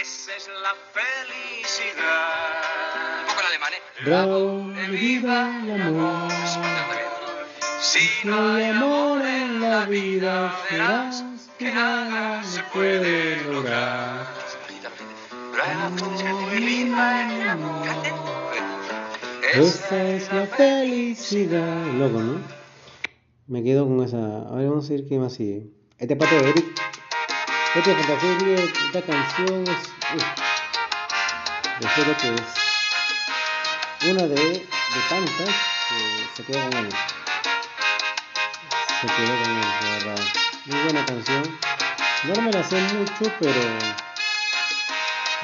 Esa 0.00 0.36
es 0.36 0.48
la 0.48 0.74
felicidad. 0.92 2.34
Bravo, 4.02 4.66
viva 4.90 5.62
el 5.62 5.80
amor. 5.80 6.32
Si 7.80 8.26
No 8.26 8.54
hay 8.54 8.64
amor 8.64 9.22
en 9.22 9.60
la 9.60 9.84
vida, 9.84 10.52
verás 10.68 11.24
que 11.58 11.72
nada 11.72 12.42
se 12.42 12.60
puede 12.72 13.36
lograr. 13.44 14.26
Bravo, 15.52 16.50
viva 16.50 17.32
el 17.32 17.48
amor. 17.48 17.86
Esa 19.54 20.02
es 20.02 20.32
la 20.32 20.46
felicidad. 20.48 21.86
Loco, 21.96 22.18
¿no? 22.18 22.40
Me 23.46 23.62
quedo 23.62 23.86
con 23.86 24.02
esa. 24.02 24.16
A 24.48 24.56
ver, 24.56 24.70
vamos 24.70 24.90
a 24.90 24.94
ver 24.94 25.06
qué 25.06 25.18
más 25.18 25.34
sigue. 25.34 25.68
Este 25.98 26.16
parte 26.16 26.34
de 26.34 26.50
Eric. 26.50 26.80
Este 27.76 27.90
de 27.90 28.02
Fantasía 28.02 28.64
esta 28.86 29.02
canción 29.02 29.62
es. 29.62 29.88
Uf, 31.80 31.94
creo 31.94 32.16
que 32.16 32.34
es 32.42 32.63
una 34.10 34.26
de, 34.26 34.34
de 34.34 35.00
tantas 35.08 35.48
que 35.88 36.28
se 36.36 36.44
quedó 36.44 36.70
con 36.70 36.78
él. 36.78 36.92
Se 39.00 39.06
quedó 39.06 39.42
con 39.42 39.56
él, 39.56 39.64
de 39.80 39.90
verdad. 39.90 40.24
Muy 40.66 40.80
buena 40.80 41.06
canción. 41.06 41.58
No 42.24 42.42
me 42.42 42.52
la 42.52 42.64
sé 42.64 42.80
mucho, 42.94 43.32
pero. 43.40 43.60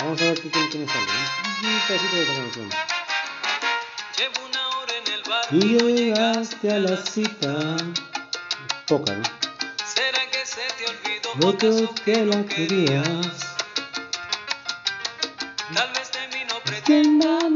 Vamos 0.00 0.20
a 0.20 0.24
ver 0.24 0.40
qué, 0.40 0.50
qué, 0.50 0.68
qué 0.68 0.78
me 0.78 0.86
sale. 0.86 1.06
¿no? 1.06 1.68
Un 1.68 1.80
pedacito 1.86 2.16
de 2.16 2.22
esta 2.22 2.34
canción. 2.34 2.70
Llevo 4.18 4.46
una 4.46 4.68
hora 4.68 4.92
en 4.94 5.12
el 5.12 5.22
bar. 5.22 5.44
Y 5.50 5.94
llegaste 5.94 6.70
a 6.70 6.78
la 6.78 6.96
cita. 6.98 7.76
Poca, 8.86 9.12
¿no? 9.14 9.22
¿Será 9.86 10.30
que 10.30 10.44
se 10.44 10.62
te 10.76 10.86
olvidó 10.86 11.48
acaso 11.48 11.94
que, 12.04 12.24
la 12.24 12.44
querías. 12.44 13.56
Tal 15.74 15.92
vez 15.92 16.10
de 16.12 16.28
mí 16.36 16.44
no 16.48 16.60
pretende 16.60 17.49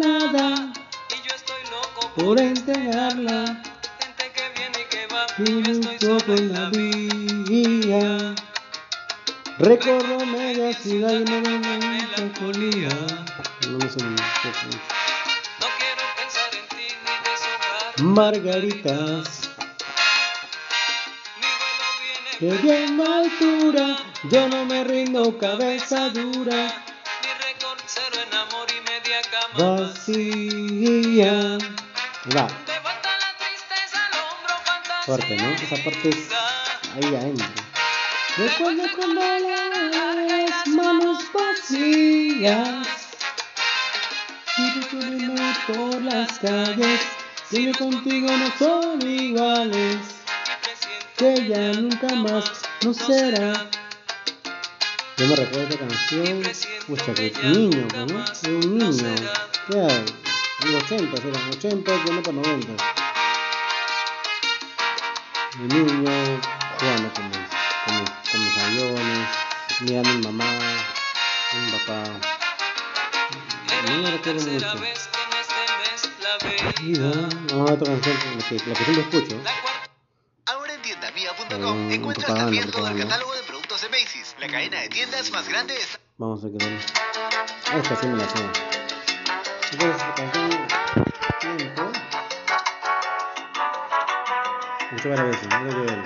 por 2.17 2.41
entregarla. 2.41 3.63
gente 4.01 4.33
que 4.35 4.49
viene 4.57 4.79
y 4.81 4.89
que 4.89 5.07
va 5.13 5.27
Y 5.39 5.63
yo 5.63 5.73
estoy 5.73 5.99
solo 5.99 6.35
en 6.37 6.53
la 6.53 6.71
vía. 6.71 8.35
Recorro 9.59 10.25
media 10.27 10.73
ciudad 10.73 11.13
y 11.13 11.25
me 11.25 11.41
melancolía. 11.41 12.89
No 13.69 13.79
me 13.79 13.85
mucho. 13.85 14.01
No 15.61 15.67
quiero 15.79 16.05
pensar 16.17 16.51
en 16.53 16.67
ti 16.69 16.87
ni 17.05 17.15
deshojar 17.25 18.03
Margaritas. 18.03 19.51
Que 22.39 22.51
bien 22.51 23.01
altura, 23.01 23.97
yo 24.29 24.49
no 24.49 24.65
me 24.65 24.83
rindo, 24.83 25.39
cabeza 25.39 26.11
dura, 26.11 26.83
mi 27.23 27.31
récord 27.45 27.79
cero 27.87 28.17
en 28.27 28.35
amor 28.37 28.67
y 28.71 28.81
media 28.91 29.23
cama 29.31 29.83
vacía. 29.87 31.74
Fantasía 32.25 32.65
fuerte, 35.05 35.37
¿no? 35.37 35.51
Esa 35.51 35.85
parte 35.85 36.09
es 36.09 36.29
ahí 36.95 37.15
adentro. 37.15 37.47
Recuerdo 38.39 38.83
cuando 38.97 39.21
las 39.21 40.67
manos 40.69 41.19
vacías 41.35 42.87
y 44.57 45.73
por 45.73 46.03
las 46.03 46.39
calles, 46.39 47.01
si 47.51 47.67
yo 47.67 47.73
contigo 47.79 48.29
no 48.35 48.51
son 48.59 49.03
iguales, 49.07 49.99
que 51.19 51.47
ya 51.47 51.73
nunca 51.79 52.15
más 52.15 52.45
no 52.83 52.95
será. 52.95 53.69
Yo 55.19 55.27
me 55.27 55.37
recuerdo 55.37 55.69
esta 55.69 55.87
canción, 55.87 56.43
pucha 56.87 57.15
que 57.15 57.33
niño, 57.43 57.87
¿no? 57.95 58.25
Un 58.49 58.79
niño, 58.79 59.15
era 59.69 59.95
en 59.95 60.24
los 60.65 60.83
80, 60.85 61.29
eran 61.29 61.51
80, 61.51 62.05
yo 62.05 62.13
no 62.13 62.23
para 62.23 62.37
90. 62.37 62.85
Un 65.59 65.69
niño 65.69 66.41
jugando 66.79 67.13
con 67.13 67.29
mis, 67.29 67.39
con 67.85 68.01
mis, 68.01 68.11
con 68.31 68.41
mis 68.45 68.59
aviones, 68.59 69.29
mirando 69.81 70.11
a 70.11 70.13
mi 70.15 70.23
mamá, 70.23 70.45
a 70.45 71.57
mi 71.57 71.71
papá. 71.73 72.03
No 73.87 73.99
me 74.03 74.11
recuerdo 74.11 74.51
mucho. 74.51 74.67
felicidad. 76.39 77.33
No, 77.53 77.65
otra 77.65 77.87
canción, 77.87 78.17
la 78.39 78.49
que, 78.49 78.55
la 78.55 78.75
que 78.75 78.85
siempre 78.85 79.19
escucho. 79.19 79.41
Ahora 80.47 80.75
en 80.75 80.83
tiendamia.com 80.83 81.91
encuentras 81.91 82.35
también 82.35 82.71
todo 82.71 82.89
el 82.89 82.99
catálogo 82.99 83.35
de 83.35 83.43
productos 83.43 83.83
de 83.83 83.89
Macy's, 83.91 84.35
la 84.39 84.49
cadena 84.49 84.81
de 84.81 84.89
tiendas 84.89 85.31
más 85.31 85.49
grande 85.49 85.75
de 85.75 85.81
Vamos 86.17 86.45
a 86.45 86.49
tal. 86.59 86.79
Esta 87.77 87.97
sí 88.01 88.07
me 88.07 88.17
la 88.17 88.29
sé. 88.29 88.84
Escuché 94.81 95.09
varias 95.09 95.43
no. 95.49 96.05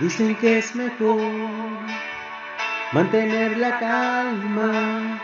Dicen 0.00 0.34
que 0.36 0.58
es 0.58 0.74
mejor 0.74 1.20
mantener 2.92 3.58
la 3.58 3.78
calma, 3.78 5.20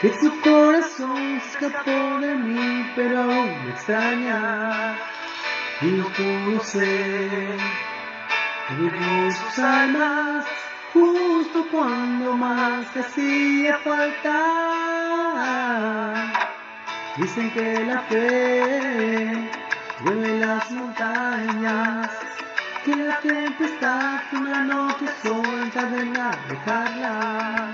que 0.00 0.12
su 0.20 0.40
corazón 0.42 1.40
escapó 1.46 2.20
de 2.20 2.34
mí, 2.34 2.92
pero 2.94 3.22
aún 3.22 3.64
me 3.64 3.70
extraña 3.70 4.98
y 5.80 5.86
no 5.86 6.08
puedo 6.10 6.60
ser. 6.60 7.58
Vivir 8.70 9.32
sus 9.32 9.58
almas 9.58 10.46
justo 10.94 11.66
cuando 11.72 12.36
más 12.36 12.86
hacía 12.96 13.78
falta. 13.78 14.36
Dicen 17.16 17.50
que 17.52 17.84
la 17.84 18.00
fe 18.02 19.50
mueve 20.04 20.38
las 20.38 20.70
montañas, 20.70 22.10
que 22.84 22.96
la 22.96 23.18
tempestad 23.20 24.20
una 24.32 24.62
noche 24.62 25.06
sola 25.22 25.64
encadena 25.64 26.30
dejarla. 26.48 27.72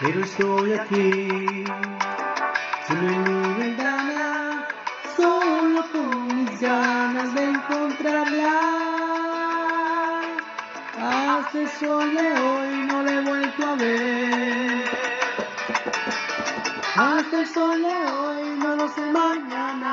Pero 0.00 0.24
estoy 0.24 0.72
aquí, 0.72 1.64
en 2.88 3.00
mi 3.00 3.54
ventana, 3.60 4.66
solo 5.16 5.84
con 5.92 6.44
mis 6.44 6.60
ganas 6.60 7.32
de 7.34 7.44
encontrarla. 7.44 8.93
El 11.06 11.68
sol 11.68 12.14
de 12.16 12.32
hoy 12.40 12.86
no 12.86 13.02
le 13.02 13.12
he 13.12 13.20
vuelto 13.20 13.66
a 13.66 13.74
ver. 13.74 14.84
El 17.32 17.46
sol 17.46 17.82
de 17.82 17.94
hoy 18.12 18.58
no 18.58 18.76
lo 18.76 18.88
sé 18.88 19.02
mañana. 19.12 19.92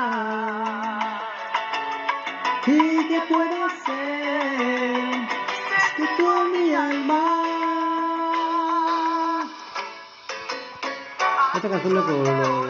¿Y 2.66 3.08
qué 3.08 3.20
puede 3.28 3.70
ser? 3.84 5.28
Es 5.76 5.92
que 5.96 6.06
tú 6.16 6.26
mi 6.52 6.74
alma. 6.74 7.22
Esta 11.54 11.68
canción 11.68 11.94
lo, 11.94 12.00
lo- 12.02 12.62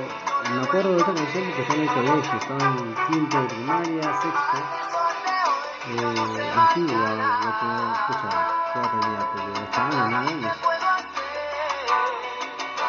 me 0.52 0.62
acuerdo 0.64 0.90
de 0.94 0.98
esta 0.98 1.14
canción 1.14 1.44
porque 1.44 1.62
estaba 1.62 1.74
en 1.76 1.88
el 1.88 1.94
colegio, 1.94 2.38
estaba 2.38 2.64
en 2.64 2.94
quinto 3.06 3.40
de 3.40 3.46
primaria, 3.46 4.02
sexto 4.20 4.58
eh, 5.88 6.52
antigua, 6.56 7.08
lo 7.10 7.50
que, 7.58 7.68
escucha, 7.92 8.30
ya 8.74 8.82
tenía 8.90 9.22
como 9.32 9.50
8 9.68 9.80
años, 9.80 10.06
9 10.10 10.28
años. 10.28 10.56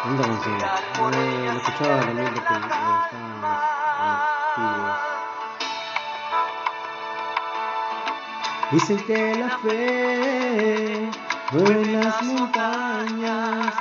Linda 0.06 0.24
canción. 0.24 0.60
Eh, 1.14 1.50
lo 1.52 1.60
escuchaba 1.60 2.00
también 2.02 2.34
porque 2.34 2.54
eh, 2.54 2.58
estábamos 2.58 3.58
antiguos. 4.00 4.98
Dicen 8.72 9.00
que 9.06 9.36
la 9.36 9.50
fe 9.60 11.10
mueve 11.52 11.86
las 11.86 12.24
montañas, 12.24 13.74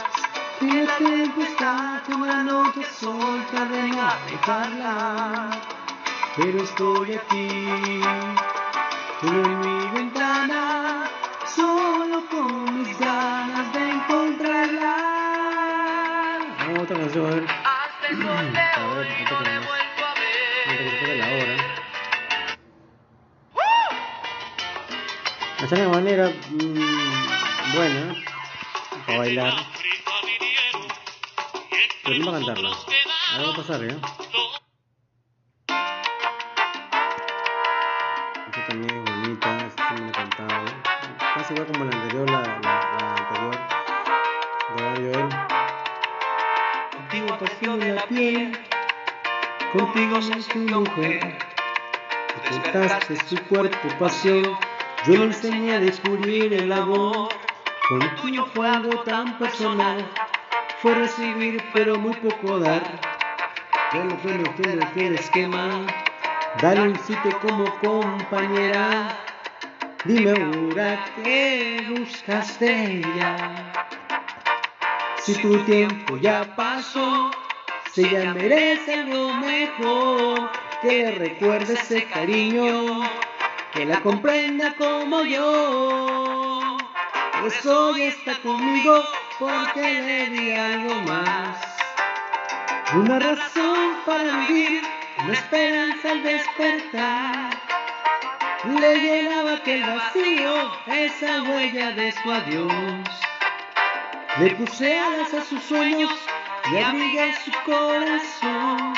que 0.58 0.66
la 0.66 0.96
tempestad 0.96 2.02
que 2.02 2.14
una 2.14 2.42
noche 2.44 2.82
sol 2.98 3.44
cadena 3.50 4.14
dejarla. 4.30 5.50
Pero 6.36 6.62
estoy 6.62 7.14
aquí, 7.14 8.00
solo 9.22 9.44
en 9.44 9.60
mi 9.60 9.88
ventana, 9.94 11.08
solo 11.46 12.28
con 12.28 12.78
mis 12.78 12.98
ganas 12.98 13.72
de 13.72 13.90
encontrarla. 13.90 14.96
Vamos 16.58 16.78
a 16.78 16.82
otra 16.82 16.96
canción, 16.98 17.26
a 17.26 17.30
ver. 17.30 17.44
A 17.48 17.84
ver, 18.94 19.06
otra 19.22 19.38
que 19.44 19.60
más. 19.60 19.68
Mientras 20.66 20.78
que 20.78 20.90
se 20.90 20.96
pone 21.00 21.16
la 21.16 21.26
hora. 21.26 21.56
Es 25.62 25.72
una 25.72 25.88
manera 25.88 26.32
mm, 26.50 27.76
buena 27.76 28.02
para 29.06 29.18
bailar. 29.18 29.54
Pero 32.04 32.18
no 32.18 32.24
para 32.24 32.38
cantarla. 32.38 32.70
A 32.70 33.38
ver, 33.38 33.46
va 33.46 33.52
a 33.52 33.56
pasar, 33.56 33.80
¿ya? 33.86 34.21
Esta 38.54 38.66
también 38.66 38.98
es 38.98 39.10
bonita, 39.10 39.66
esta 39.66 39.88
también 39.88 40.04
la 40.04 40.10
he 40.10 40.12
cantado. 40.12 40.64
Casi 41.34 41.54
igual 41.54 41.66
como 41.68 41.84
la 41.86 41.96
anterior, 41.96 42.30
la, 42.30 42.40
la, 42.42 42.50
la 42.60 43.14
anterior. 43.16 43.58
De. 45.00 45.28
Contigo 46.96 47.38
pasión 47.38 47.82
en 47.82 47.94
la 47.94 48.02
piel, 48.04 48.58
contigo 49.72 50.20
soy 50.20 50.42
tu 50.42 50.58
mujer. 50.58 51.38
Despertaste 52.50 53.16
su 53.24 53.42
cuerpo 53.44 53.88
pasión, 53.98 54.42
yo 55.06 55.14
le 55.14 55.24
enseñé 55.24 55.76
a 55.76 55.80
descubrir 55.80 56.52
el 56.52 56.72
amor. 56.72 57.30
Con 57.88 58.02
el 58.02 58.14
tuyo 58.16 58.44
fue 58.54 58.68
algo 58.68 59.02
tan 59.04 59.38
personal, 59.38 60.06
fue 60.82 60.94
recibir 60.94 61.64
pero 61.72 61.98
muy 61.98 62.14
poco 62.16 62.58
dar. 62.58 62.82
Ya 63.94 64.04
no 64.04 64.18
fue 64.18 64.34
lo 64.34 64.54
que 64.56 64.76
lo 64.76 64.92
que 64.92 65.06
el 65.06 65.14
esquema, 65.14 65.86
dale 66.60 66.82
un 66.82 66.98
sitio 67.00 67.38
como 67.40 67.64
compañera. 67.80 69.18
Dime 70.04 70.32
ahora 70.32 71.04
qué 71.22 71.86
buscas 71.88 72.58
de 72.58 72.98
ella. 72.98 73.72
Si 75.18 75.34
tu 75.34 75.56
tiempo 75.64 76.16
ya 76.16 76.44
pasó, 76.56 77.30
si 77.92 78.04
ella 78.04 78.34
merece 78.34 78.94
algo 78.94 79.32
mejor, 79.34 80.50
que 80.82 81.12
recuerde 81.12 81.74
ese 81.74 82.04
cariño, 82.06 83.02
que 83.72 83.84
la 83.84 84.00
comprenda 84.00 84.74
como 84.76 85.22
yo. 85.22 86.76
Pues 87.40 87.64
hoy 87.66 88.02
está 88.02 88.36
conmigo 88.42 89.04
porque 89.38 89.80
le 89.80 90.30
di 90.30 90.52
algo 90.52 90.94
más. 91.02 91.56
Una 92.94 93.18
razón 93.18 93.96
para 94.04 94.46
vivir, 94.46 94.82
una 95.24 95.34
esperanza 95.34 96.10
al 96.10 96.22
despertar. 96.22 97.50
Le 98.64 98.96
llenaba 98.98 99.54
aquel 99.54 99.82
vacío, 99.82 100.72
esa 100.86 101.42
huella 101.42 101.92
de 101.92 102.12
su 102.12 102.30
adiós. 102.30 103.08
Le 104.38 104.50
puse 104.56 104.98
alas 104.98 105.32
a 105.34 105.44
sus 105.44 105.62
sueños 105.64 106.10
y 106.72 106.78
abrigué 106.78 107.34
su 107.44 107.52
corazón. 107.64 108.94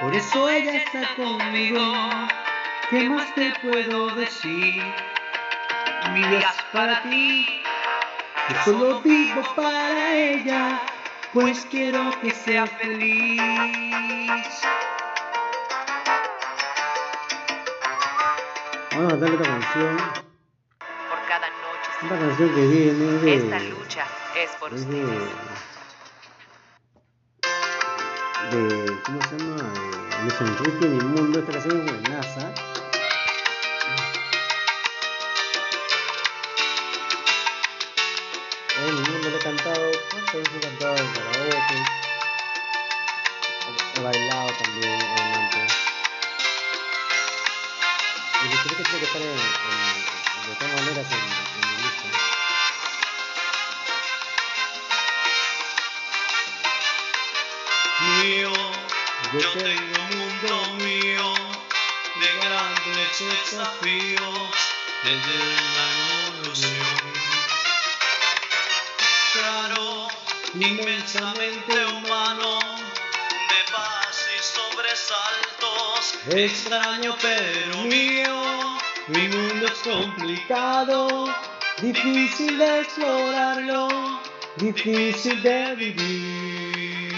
Por 0.00 0.14
eso 0.14 0.48
ella 0.48 0.76
está 0.76 1.14
conmigo. 1.16 1.80
¿Qué 2.88 3.08
más 3.08 3.32
te 3.34 3.52
puedo 3.62 4.14
decir? 4.14 4.82
Mi 6.12 6.24
vida 6.24 6.38
es 6.38 6.62
para 6.72 7.02
ti. 7.02 7.62
Yo 8.48 8.56
solo 8.64 9.00
vivo 9.02 9.42
para 9.54 10.14
ella, 10.14 10.80
pues 11.32 11.66
quiero 11.70 12.10
que 12.20 12.30
sea 12.32 12.66
feliz. 12.66 13.40
Vamos 18.92 19.12
a 19.12 19.16
darle 19.16 19.36
otra 19.36 19.46
canción. 19.46 19.96
Por 19.98 21.20
cada 21.28 21.48
noche 21.48 21.90
Esta 22.02 22.18
canción 22.18 22.54
que 22.54 22.66
viene 22.66 23.04
de. 23.18 23.34
Esta 23.36 23.58
lucha 23.60 24.04
es 24.36 24.50
por 24.58 24.74
es 24.74 24.88
de, 24.88 25.04
ustedes. 25.04 25.30
de. 28.50 29.02
¿Cómo 29.04 29.20
se 29.22 29.38
llama? 29.38 29.56
De 29.56 30.22
Luis 30.22 30.40
Enrique 30.40 30.86
Mi 30.88 31.04
Mundo. 31.04 31.38
Esta 31.38 31.52
canción 31.52 31.86
es 31.88 32.02
de 32.02 32.08
NASA. 32.10 32.52
Que 49.00 49.06
estar 49.06 49.22
en, 49.22 49.28
en- 49.28 50.48
de 50.50 50.54
todas 50.56 50.74
maneras 50.74 51.06
en, 51.12 51.18
en 51.18 51.70
mi 51.70 51.82
lista. 51.82 52.08
mío, 58.22 58.52
Yo 59.32 59.40
yo 59.40 59.52
te- 59.52 59.62
tengo 59.62 60.02
un 60.02 60.18
mundo 60.18 60.84
mío 60.84 61.34
de 62.20 62.46
grandes 62.46 63.18
desafíos 63.18 64.50
desde 65.04 65.38
la 65.76 65.86
evolución. 66.26 66.96
Claro, 69.32 70.08
inmensamente 70.54 71.86
humano, 71.86 72.58
de 73.50 73.72
paz 73.72 74.26
y 74.36 74.42
sobre 74.42 74.96
sobresaltos. 74.96 76.14
Extraño 76.28 77.16
pero 77.20 77.76
mío, 77.82 78.78
mi 79.12 79.28
mundo 79.28 79.66
es 79.66 79.78
complicado, 79.82 81.26
difícil 81.82 82.58
de 82.58 82.80
explorarlo, 82.80 83.88
difícil 84.56 85.42
de 85.42 85.74
vivir. 85.74 87.14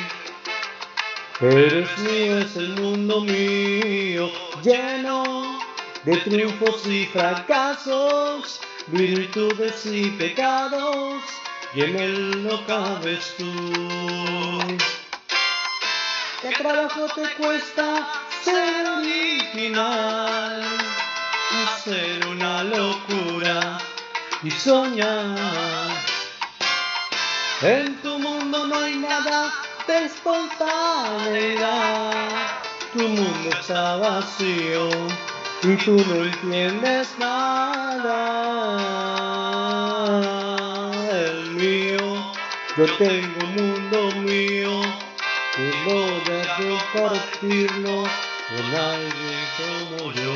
Pero 1.38 1.80
es 1.80 1.98
mío, 1.98 2.38
es 2.38 2.56
el 2.56 2.80
mundo 2.80 3.20
mío, 3.20 4.30
lleno 4.62 5.58
de 6.04 6.16
triunfos 6.18 6.86
y 6.86 7.04
fracasos, 7.06 8.60
virtudes 8.86 9.84
y 9.86 10.10
pecados, 10.10 11.22
y 11.74 11.82
en 11.82 11.96
él 11.96 12.44
no 12.44 12.64
cabes 12.66 13.34
tú. 13.36 13.52
¿Qué 16.40 16.50
trabajo 16.56 17.06
te 17.14 17.22
cuesta 17.42 18.08
ser 18.42 18.88
original? 18.88 20.81
Hacer 21.52 22.26
una 22.26 22.64
locura 22.64 23.78
y 24.42 24.50
soñar. 24.50 25.90
En 27.60 28.00
tu 28.02 28.18
mundo 28.18 28.66
no 28.66 28.78
hay 28.78 28.96
nada 28.96 29.52
de 29.86 30.06
espontaneidad. 30.06 32.10
Tu 32.94 33.06
mundo 33.06 33.50
está 33.50 33.96
vacío 33.96 34.88
y 35.62 35.76
tú 35.76 36.02
no 36.08 36.24
entiendes 36.24 37.14
nada. 37.18 38.14
El 41.12 41.50
mío, 41.52 42.32
yo 42.76 42.86
tengo 42.96 43.44
un 43.44 43.54
mundo 43.54 44.10
mío 44.22 44.80
que 45.54 45.70
voy 45.84 46.24
a 46.40 46.42
compartirlo 46.56 47.96
con 48.48 48.66
alguien 48.74 49.40
como 49.56 50.12
yo. 50.12 50.32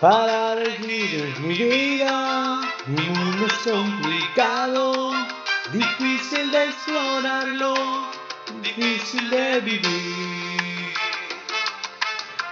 Para 0.00 0.54
definir 0.54 1.34
mi 1.40 1.54
vida, 1.54 2.60
mi 2.86 3.02
mundo 3.02 3.46
es 3.46 3.72
complicado, 3.72 5.10
difícil 5.72 6.52
de 6.52 6.66
explorarlo, 6.66 7.74
difícil 8.62 9.28
de 9.28 9.58
vivir. 9.58 10.92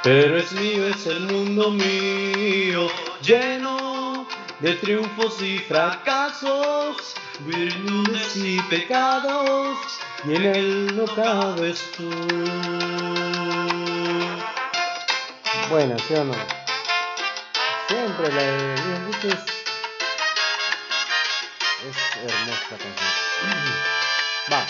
Pero 0.03 0.39
es 0.39 0.51
mío, 0.55 0.89
es 0.89 1.07
el 1.07 1.21
mundo 1.21 1.71
mío, 1.71 2.89
lleno 3.23 4.27
de 4.59 4.75
triunfos 4.75 5.41
y 5.41 5.59
fracasos, 5.61 7.15
virtudes 7.47 8.37
y 8.39 8.61
pecados, 8.63 9.79
y 10.27 10.35
en 10.35 10.45
él 10.47 10.97
no 10.97 11.05
cabes 11.15 11.93
tú. 11.97 12.11
Bueno, 15.71 15.97
¿sí 16.09 16.15
o 16.15 16.25
no? 16.25 16.66
Siempre 17.89 18.33
la 18.33 18.43
de 18.43 18.75
Enrique 18.75 19.29
es, 19.29 19.35
es 21.85 21.97
hermosa 22.17 22.69
canción. 22.71 22.93
Va. 24.53 24.67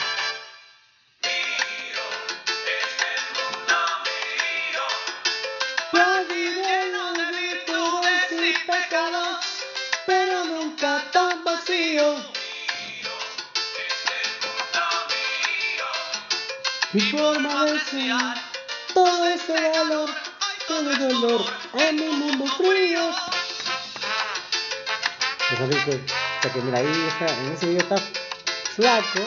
Mi 16.93 17.01
forma 17.11 17.65
de 17.67 17.81
ser, 17.81 18.15
todo 18.95 19.29
ese 19.29 19.53
valor, 19.53 20.11
todo 20.67 20.91
el 20.91 20.99
dolor 20.99 21.56
en 21.75 21.97
mi 21.97 22.09
mundo 22.09 22.47
frío. 22.47 23.11
Luis 25.51 25.61
Enrique, 25.61 26.01
o 26.39 26.43
sea 26.43 26.53
que 26.53 26.61
mira, 26.61 26.79
ahí 26.79 27.09
está, 27.09 27.27
en 27.39 27.53
ese 27.53 27.67
video 27.67 27.83
está 27.83 27.97
flaco. 28.75 29.21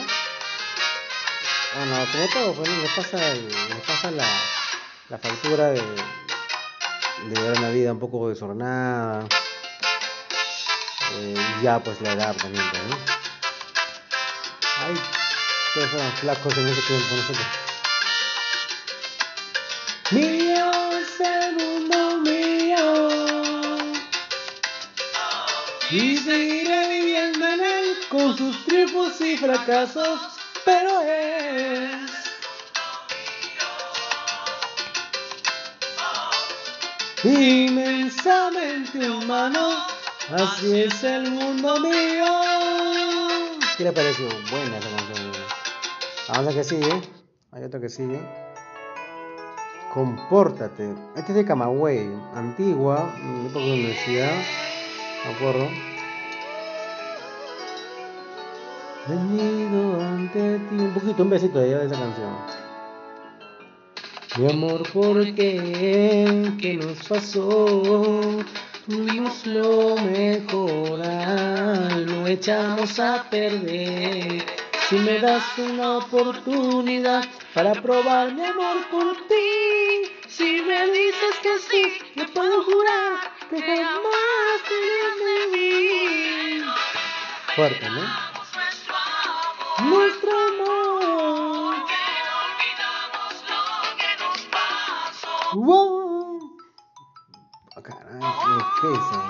Bueno, 1.76 2.08
como 2.12 2.28
todo, 2.34 2.54
pues, 2.56 2.70
le 2.70 2.90
pasa, 2.90 3.18
le 3.18 3.76
pasa 3.88 4.12
la, 4.12 4.28
la 5.10 5.18
factura 5.18 5.68
de, 5.70 5.82
de 5.82 7.42
ver 7.42 7.58
una 7.58 7.70
vida 7.70 7.92
un 7.92 8.00
poco 8.00 8.30
desordenada. 8.30 9.26
Eh, 11.14 11.36
y 11.60 11.64
ya 11.64 11.80
pues 11.80 12.00
la 12.02 12.14
edad 12.14 12.36
también, 12.36 12.64
¿no? 12.66 12.98
Ay, 14.86 14.96
todos 15.74 15.94
eran 15.94 16.12
flacos 16.14 16.58
en 16.58 16.68
ese 16.68 16.82
tiempo 16.82 17.16
nosotros. 17.16 17.69
Y 25.92 26.18
seguiré 26.18 26.88
viviendo 26.88 27.48
en 27.48 27.62
él 27.62 27.98
con 28.10 28.38
sus 28.38 28.64
triunfos 28.66 29.20
y 29.22 29.36
fracasos, 29.38 30.20
pero 30.64 31.02
es 31.02 32.00
inmensamente 37.24 39.10
humano. 39.10 39.84
Así 40.32 40.82
es 40.82 41.04
el 41.04 41.32
mundo 41.32 41.80
mío. 41.80 42.26
¿Qué 43.76 43.84
le 43.86 43.92
pareció? 43.92 44.28
Buena 44.52 44.78
esa 44.78 44.90
canción. 44.96 45.32
Vamos 46.28 46.54
a 46.54 46.56
que 46.56 46.64
sigue. 46.64 47.02
Hay 47.52 47.64
otro 47.64 47.82
que 47.82 47.90
sigue. 47.90 48.22
Compórtate. 49.92 50.94
Este 51.16 51.32
es 51.32 51.36
de 51.36 51.46
Camagüey, 51.46 52.12
antigua, 52.36 53.12
época 53.48 53.66
de 53.66 53.74
universidad. 53.74 54.32
Acuerdo. 55.26 55.70
Venido 59.08 60.02
ante 60.02 60.60
ti. 60.60 60.76
Un 60.76 60.94
poquito, 60.94 61.24
un 61.24 61.30
besito 61.30 61.60
de 61.60 61.86
esa 61.86 61.96
canción. 61.96 62.38
Mi 64.38 64.50
amor, 64.50 64.84
¿por 64.94 65.24
qué? 65.36 66.54
¿Qué 66.62 66.78
nos 66.78 67.06
pasó? 67.08 68.46
Tuvimos 68.88 69.46
lo 69.46 69.98
mejor, 69.98 71.02
ah, 71.04 71.90
lo 71.98 72.26
echamos 72.26 73.00
a 73.00 73.30
perder. 73.30 74.44
Si 74.88 74.96
me 74.96 75.20
das 75.20 75.44
una 75.58 75.98
oportunidad 75.98 77.26
para 77.54 77.74
probar 77.74 78.34
mi 78.34 78.44
amor 78.44 78.78
por 78.90 79.16
ti, 79.28 80.10
si 80.28 80.62
me 80.62 80.86
dices 80.88 81.36
que 81.44 81.58
sí, 81.70 81.84
yo 82.16 82.26
puedo 82.34 82.64
jurar 82.64 83.39
Fuerte, 87.56 87.90
¿no? 87.90 88.02
Nuestro 89.86 90.32
amor. 90.32 91.76
Wow. 95.56 96.40
Ah, 97.76 97.82
caray, 97.82 98.20
qué 98.22 98.88
pesa. 98.88 99.30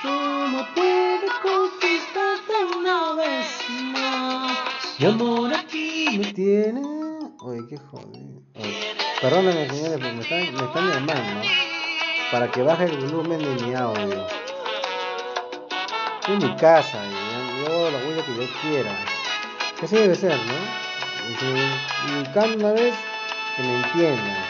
¿Cómo 0.00 0.66
puedo 0.74 1.28
conquistarte 1.42 2.54
una 2.78 3.12
vez 3.12 3.46
más? 3.92 4.98
Mi 4.98 5.04
amor 5.06 5.52
aquí 5.52 6.18
me 6.18 6.32
tiene. 6.32 6.80
Oye, 7.40 7.60
qué 7.68 7.76
jodido. 7.76 8.40
Perdóname, 9.20 9.68
señores, 9.68 9.98
porque 9.98 10.12
me 10.12 10.22
están, 10.22 10.54
me 10.54 10.64
están 10.64 10.88
llamando 10.88 11.67
para 12.30 12.50
que 12.50 12.62
baje 12.62 12.84
el 12.84 12.98
volumen 12.98 13.38
de 13.38 13.64
mi 13.64 13.74
audio. 13.74 14.26
En 16.26 16.38
mi 16.38 16.56
casa 16.56 17.02
y 17.06 17.64
yo 17.64 17.90
la 17.90 17.98
huella 17.98 18.24
que 18.24 18.34
yo 18.34 18.46
quiera. 18.60 18.90
Que 19.78 19.86
así 19.86 19.96
debe 19.96 20.14
ser, 20.14 20.36
¿no? 20.36 20.54
Y 21.30 21.34
si 21.36 21.46
una 22.54 22.72
vez, 22.72 22.94
que 23.56 23.62
me 23.62 23.76
entiendan. 23.82 24.44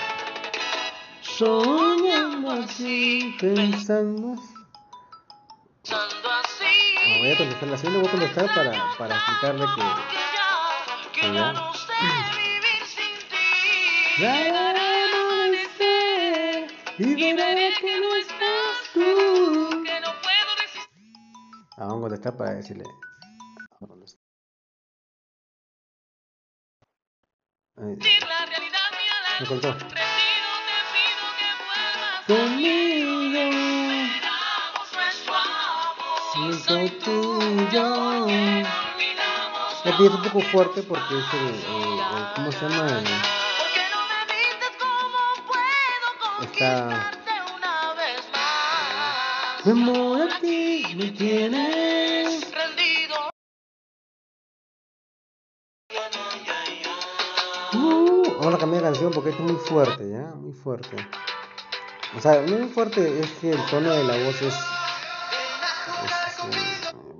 Soñando 1.22 2.50
así, 2.50 3.36
pensando. 3.40 4.34
No, 5.88 7.18
voy 7.20 7.32
a 7.32 7.38
contestar 7.38 7.68
la 7.68 7.76
siguiente, 7.76 7.98
voy 8.00 8.08
a 8.08 8.10
contestar 8.10 8.46
para, 8.54 8.72
para 8.98 9.14
explicarle 9.16 9.66
que. 9.76 11.20
que 11.20 11.32
ya. 14.20 14.67
Y 16.98 17.32
veré 17.34 17.72
que 17.80 18.00
no 18.00 18.14
estás 18.16 18.92
tú. 18.92 19.84
Ah, 21.76 21.86
vamos 21.86 21.98
a 21.98 22.00
contestar 22.00 22.36
para 22.36 22.54
decirle. 22.54 22.84
vamos 23.80 23.82
a 23.82 23.86
contestar. 23.88 24.20
Ahí. 27.76 27.96
Me 29.40 29.46
cortó. 29.46 29.76
Conmigo. 32.26 33.08
Siento 36.32 37.04
tuyo. 37.04 38.26
Es 39.84 39.98
un 40.00 40.22
poco 40.22 40.40
fuerte 40.40 40.82
porque 40.82 41.18
es 41.18 41.34
el, 41.34 41.46
el- 41.48 41.98
el- 41.98 42.32
¿cómo 42.34 42.52
se 42.52 42.68
llama? 42.68 42.98
El- 42.98 43.47
está 46.42 47.10
mi 49.64 49.72
amor 49.72 50.22
a 50.22 50.40
ti 50.40 50.84
me 50.96 51.10
tienes 51.10 52.44
Uh, 57.74 58.22
vamos 58.40 58.54
a 58.54 58.58
cambiar 58.58 58.82
de 58.82 58.88
canción 58.88 59.12
porque 59.12 59.30
esto 59.30 59.44
es 59.44 59.52
muy 59.52 59.60
fuerte, 59.60 60.08
¿ya? 60.08 60.32
Muy 60.34 60.52
fuerte. 60.52 60.96
O 62.16 62.20
sea, 62.20 62.40
muy 62.40 62.66
fuerte 62.68 63.20
es 63.20 63.30
que 63.32 63.50
el 63.50 63.66
tono 63.66 63.90
de 63.90 64.04
la 64.04 64.16
voz 64.24 64.40
es... 64.40 64.46
es, 64.46 64.54
eh, 64.54 64.56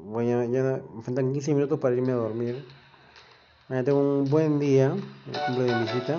voy 0.05 0.33
a, 0.33 0.47
ya 0.47 0.81
me 0.95 1.03
faltan 1.03 1.33
15 1.33 1.55
minutos 1.55 1.79
para 1.79 1.95
irme 1.95 2.13
a 2.13 2.17
dormir. 2.17 2.67
Mañana 3.69 3.85
tengo 3.85 4.01
un 4.01 4.31
buen 4.31 4.59
día, 4.59 4.87
el 4.87 5.41
cumple 5.47 5.65
de 5.65 5.75
mi 5.75 5.85
hijita. 5.85 6.19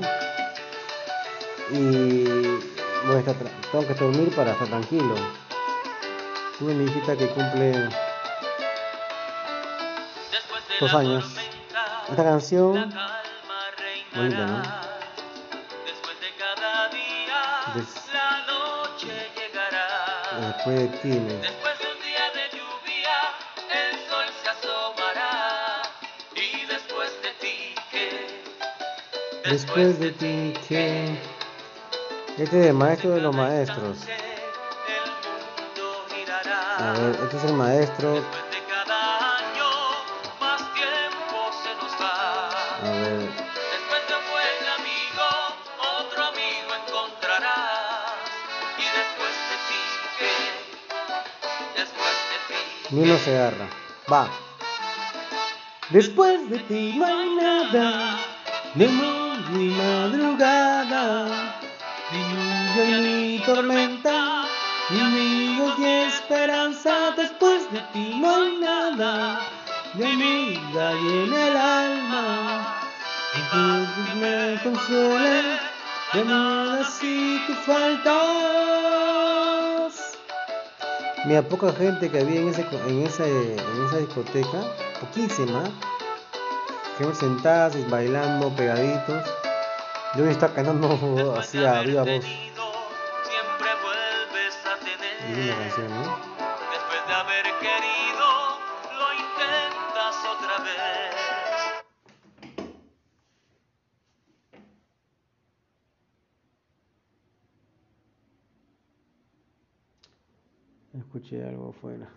Y 1.72 2.79
voy 3.06 3.16
a 3.16 3.20
estar, 3.20 3.36
tra- 3.36 3.52
tengo 3.72 3.88
que 3.88 3.94
dormir 3.94 4.36
para 4.36 4.52
estar 4.52 4.68
tranquilo. 4.68 5.16
Tuve 6.58 6.74
mi 6.74 6.86
hijita 6.86 7.16
que 7.16 7.28
cumple 7.30 7.90
dos 10.80 10.94
años. 10.94 11.26
Esta 12.10 12.24
canción, 12.24 12.74
bonita, 14.16 14.46
¿no? 14.46 14.62
Des- 17.76 17.88
después 20.42 20.78
de 20.78 20.88
ti, 20.98 21.08
me- 21.10 21.34
Después 21.34 21.80
de 21.80 21.86
un 21.94 22.02
día 22.02 22.26
de 22.34 22.58
lluvia, 22.58 23.18
el 23.72 24.10
sol 24.10 24.26
se 24.44 24.50
asomará. 24.50 25.82
Y 26.36 26.66
después 26.66 27.12
de 30.00 30.12
ti, 30.12 30.54
que 30.62 31.22
este 32.44 32.62
es 32.62 32.68
el 32.68 32.74
maestro 32.74 33.12
de 33.12 33.22
los 33.22 33.36
maestros. 33.36 33.98
A 36.78 36.94
ver, 36.94 37.20
este 37.24 37.38
es 37.38 37.44
el 37.44 37.54
maestro. 37.54 38.24
A 42.82 42.90
ver, 42.92 43.30
se 53.20 53.38
agarra. 53.38 53.68
Va. 54.12 54.30
Después 55.90 56.50
de 56.50 56.60
ti 56.60 56.96
no 56.98 57.06
hay 57.06 57.30
nada, 57.36 58.20
ni 58.76 58.88
madrugada, 59.72 61.59
lluvia 62.80 63.00
ni 63.00 63.40
tormenta, 63.40 64.46
ni 64.90 65.00
amigos 65.00 65.78
ni 65.80 65.88
esperanza. 66.08 67.12
Después 67.16 67.72
de 67.72 67.80
ti 67.94 68.16
no 68.20 68.36
hay 68.36 68.58
nada, 68.58 69.42
ni 69.96 70.06
amiga 70.06 70.94
y 70.94 71.08
en 71.24 71.34
el 71.34 71.58
alma, 71.58 72.76
y 73.36 73.40
tú 73.52 74.02
me 74.20 74.60
consuele, 74.64 75.60
de 76.14 76.26
nada 76.26 76.84
si 76.86 77.42
tú 77.48 77.54
faltas. 77.66 78.20
Mira, 81.26 81.42
poca 81.42 81.74
gente 81.74 82.10
que 82.10 82.20
había 82.20 82.40
en, 82.40 82.50
ese, 82.50 82.66
en, 82.88 83.06
esa, 83.06 83.26
en 83.28 83.86
esa 83.88 83.98
discoteca, 83.98 84.62
poquísima, 85.02 85.64
que 86.98 87.14
sentadas 87.14 87.76
y 87.76 87.84
bailando 87.90 88.50
pegaditos. 88.56 89.24
Yo 90.16 90.26
me 90.26 90.32
estaba 90.32 90.54
cantando 90.54 91.36
así 91.40 91.64
a 91.64 91.82
viva 91.82 92.04
voz. 92.04 92.49
Siempre 95.30 95.54
vuelves 95.54 95.74
a 95.74 95.76
tener. 95.76 95.90
Linda 95.90 95.90
canción, 95.90 95.90
¿no? 95.92 96.18
Después 96.72 97.08
de 97.08 97.14
haber 97.14 97.46
querido, 97.60 98.28
lo 98.98 99.08
intentas 99.14 100.16
otra 100.26 100.56
vez. 100.64 101.16
Escuché 110.98 111.48
algo 111.48 111.70
afuera. 111.70 112.10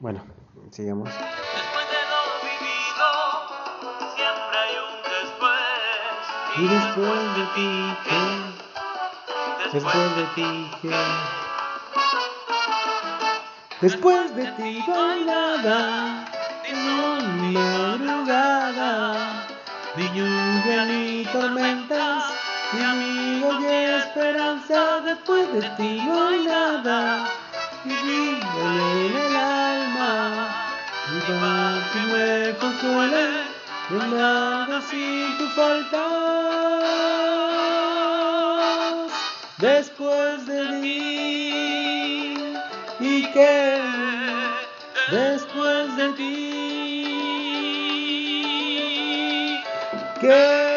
Bueno, 0.00 0.24
sigamos. 0.70 1.10
Y 6.58 6.66
después 6.68 7.20
de 7.36 7.42
ti, 7.54 7.70
¿qué? 8.04 8.22
Después 9.74 10.16
de 10.16 10.24
ti, 10.34 10.70
¿qué? 10.80 10.90
Después 13.82 14.34
de 14.34 14.46
ti 14.52 14.82
no 14.88 15.10
hay 15.10 15.24
nada, 15.24 16.24
ni 17.42 17.52
madrugada, 17.52 18.94
ni 19.96 20.04
lluvia 20.14 20.84
ni 20.86 21.26
tormentas, 21.26 22.24
ni 22.72 22.82
amigos 22.82 23.60
ni 23.60 23.66
esperanza. 23.66 25.00
Después 25.04 25.52
de 25.52 25.60
ti 25.76 26.00
no 26.06 26.28
hay 26.28 26.46
nada, 26.46 27.28
ni 27.84 27.92
en 27.92 29.14
el 29.14 29.36
alma, 29.36 30.48
ni 31.12 31.20
para 31.20 31.90
que 31.92 32.00
me 32.12 32.56
consuele, 32.56 33.55
ni 33.90 33.98
nada 33.98 34.80
si 34.82 35.34
tú 35.38 35.46
faltas. 35.54 36.02
Después 39.58 40.46
de 40.46 40.80
ti, 40.82 42.34
y 43.00 43.22
que 43.32 43.80
después 45.10 45.96
de 45.96 46.12
ti, 46.12 46.32
que 50.20 50.76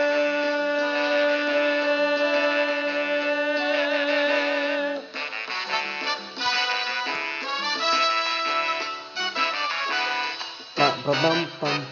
pam, 10.76 11.04
pam, 11.04 11.48
pam. 11.60 11.89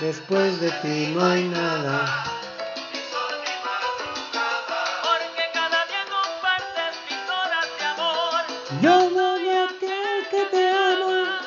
Después 0.00 0.58
de 0.62 0.70
ti 0.80 1.12
no 1.14 1.22
hay 1.22 1.44
nada. 1.44 2.24
Porque 5.02 5.44
cada 5.52 5.84
día 5.84 6.04
compartes 6.08 6.96
mis 7.04 7.28
horas 7.28 7.66
de 7.78 7.84
amor. 7.84 8.40
Yo 8.80 9.10
doy 9.10 9.48
a 9.50 9.64
aquel 9.64 10.26
que 10.30 10.44
te 10.46 10.70
ama. 10.70 11.42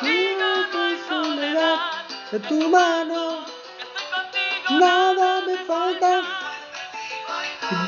Vivo 0.00 0.50
tu 0.70 1.08
soledad 1.08 1.78
de 2.30 2.38
tu 2.38 2.68
mano. 2.68 3.46
Nada 4.70 5.40
me 5.44 5.56
falta. 5.64 6.22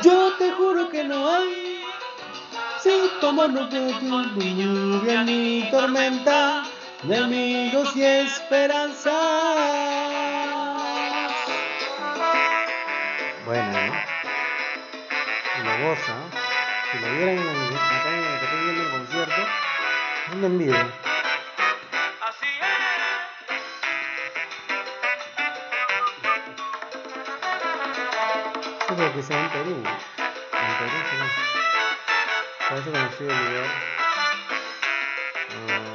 Yo 0.03 0.33
te 0.37 0.51
juro 0.51 0.89
que 0.89 1.05
no 1.05 1.29
hay. 1.29 1.70
Si 2.81 2.89
no 2.89 3.35
puede 3.35 4.25
ni 4.37 4.55
lluvia 4.55 5.23
ni 5.23 5.69
tormenta, 5.69 6.63
ni 7.03 7.15
amigos 7.15 7.95
y 7.95 8.03
esperanza. 8.03 9.11
Bueno, 13.45 13.71
¿no? 13.71 13.93
Y 15.57 15.63
lo 15.63 15.89
goza. 15.89 16.15
Si 16.91 16.97
lo 16.97 17.07
vieran 17.11 17.37
en 17.37 17.45
la, 17.45 17.77
acá 17.77 18.09
en 18.09 18.23
el 18.23 18.39
que 18.39 18.45
estoy 18.45 18.61
viendo 18.63 18.81
el 18.81 18.89
concierto, 18.89 19.41
es 20.27 20.33
una 20.33 20.47
envidia. 20.47 20.81
Así 22.27 22.47
es. 22.61 22.81
Yo 28.89 28.95
creo 28.95 29.13
que 29.13 29.21
sea 29.21 29.39
en 29.39 29.49
Perú. 29.51 29.75
En 29.75 30.73
Perú 30.79 30.97
será. 31.11 31.60
Parece 32.71 32.89
conocido 32.89 33.29
el 33.29 33.37
lugar. 33.37 33.65
Ah, 35.67 35.79
no, 35.83 35.90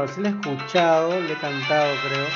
volver 0.00 0.06
de 0.06 0.06
Pedro 0.06 0.06
con 0.06 0.08
Si 0.08 0.20
la 0.20 0.28
he 0.28 0.32
escuchado, 0.32 1.20
le 1.20 1.32
he 1.32 1.36
cantado, 1.36 1.94
creo. 2.08 2.26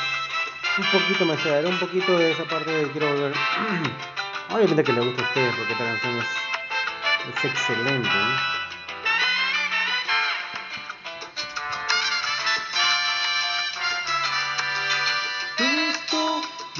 Un 0.76 0.84
poquito 0.90 1.24
me 1.24 1.36
quedaré 1.36 1.68
un 1.68 1.78
poquito 1.78 2.18
de 2.18 2.32
esa 2.32 2.44
parte 2.44 2.70
de 2.70 2.90
Quiero 2.90 3.08
volver. 3.08 3.32
Obviamente 4.50 4.84
que 4.84 4.92
le 4.92 5.00
gusta 5.00 5.22
a 5.22 5.26
ustedes 5.26 5.54
porque 5.56 5.72
esta 5.72 5.84
canción 5.84 6.18
es, 6.18 7.36
es 7.36 7.44
excelente. 7.44 8.08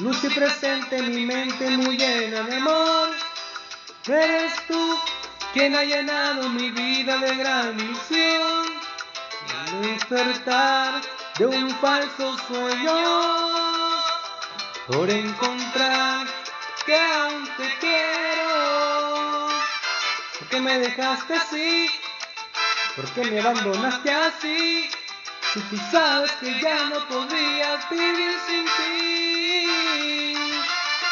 luz 0.01 0.25
y 0.25 0.29
presente 0.29 0.99
en 0.99 1.15
mi 1.15 1.25
mente 1.25 1.71
muy 1.77 1.97
llena 1.97 2.43
de 2.43 2.57
amor. 2.57 3.11
Eres 4.07 4.53
tú 4.67 4.99
quien 5.53 5.75
ha 5.77 5.85
llenado 5.85 6.49
mi 6.51 6.71
vida 6.71 7.17
de 7.19 7.37
gran 7.37 7.79
ilusión. 7.79 8.74
Despertar 9.83 11.01
de 11.39 11.47
un 11.47 11.71
falso 11.79 12.37
sueño. 12.47 12.95
Por 14.87 15.11
encontrar 15.11 16.27
que 16.87 16.97
aún 16.97 17.49
te 17.57 17.79
quiero. 17.81 19.49
¿Por 20.39 20.49
qué 20.49 20.61
me 20.61 20.79
dejaste 20.79 21.35
así? 21.35 21.91
¿Por 22.97 23.05
qué 23.13 23.25
me 23.25 23.41
abandonaste 23.41 24.13
así? 24.13 24.91
Si 25.53 25.61
tú 25.61 25.77
sabes 25.91 26.31
que 26.33 26.61
ya 26.61 26.85
no 26.85 26.99
podría 27.09 27.77
vivir 27.91 28.37
sin 28.47 28.65
ti. 28.65 30.35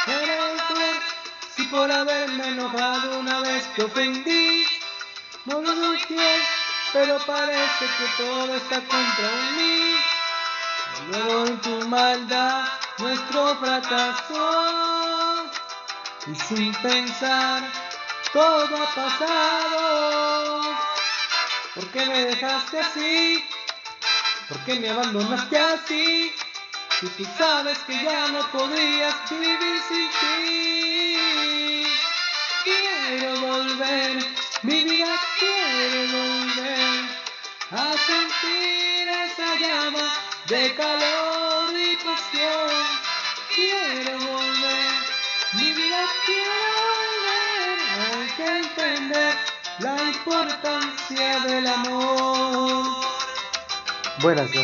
Eres 0.06 0.68
tú, 0.68 0.74
si 1.56 1.64
por 1.64 1.90
haberme 1.90 2.48
enojado 2.48 3.18
una 3.18 3.40
vez 3.40 3.72
te 3.74 3.84
ofendí. 3.84 4.64
No 5.44 5.60
lo 5.60 5.98
fiel, 5.98 6.40
pero 6.92 7.18
parece 7.26 7.86
que 7.98 8.22
todo 8.22 8.54
está 8.54 8.80
contra 8.80 9.30
mí. 9.56 9.96
Nuevo 11.08 11.46
en 11.46 11.60
tu 11.60 11.88
maldad, 11.88 12.68
nuestro 12.98 13.56
fracaso. 13.56 15.50
Y 16.26 16.34
sin 16.34 16.74
pensar, 16.76 17.62
todo 18.32 18.76
ha 18.76 18.94
pasado. 18.94 20.60
¿Por 21.74 21.86
qué 21.88 22.06
me 22.06 22.24
dejaste 22.26 22.80
así? 22.80 23.44
¿Por 24.48 24.58
qué 24.64 24.74
me 24.78 24.90
abandonaste 24.90 25.58
así? 25.58 26.32
Si 27.00 27.08
tú 27.08 27.24
sabes 27.36 27.78
que 27.80 27.94
ya 27.94 28.28
no 28.28 28.46
podrías 28.52 29.14
vivir 29.30 29.82
sin 29.88 30.10
ti. 30.20 31.86
Quiero 32.64 33.40
volver, 33.40 34.41
mi 34.62 34.84
vida 34.84 35.20
quiere 35.40 36.06
volver 36.06 37.04
a 37.72 37.92
sentir 38.06 39.08
esa 39.08 39.54
llama 39.56 40.14
de 40.46 40.74
calor 40.74 41.74
y 41.76 41.96
pasión. 41.96 42.70
Quiero 43.54 44.18
volver, 44.18 44.92
mi 45.54 45.72
vida 45.72 46.04
quiere 46.26 46.60
volver. 46.78 47.78
Hay 47.98 48.28
que 48.36 48.46
entender 48.58 49.34
la 49.80 50.02
importancia 50.02 51.40
del 51.40 51.66
amor. 51.66 52.86
Buenas, 54.20 54.50
¿sí? 54.50 54.60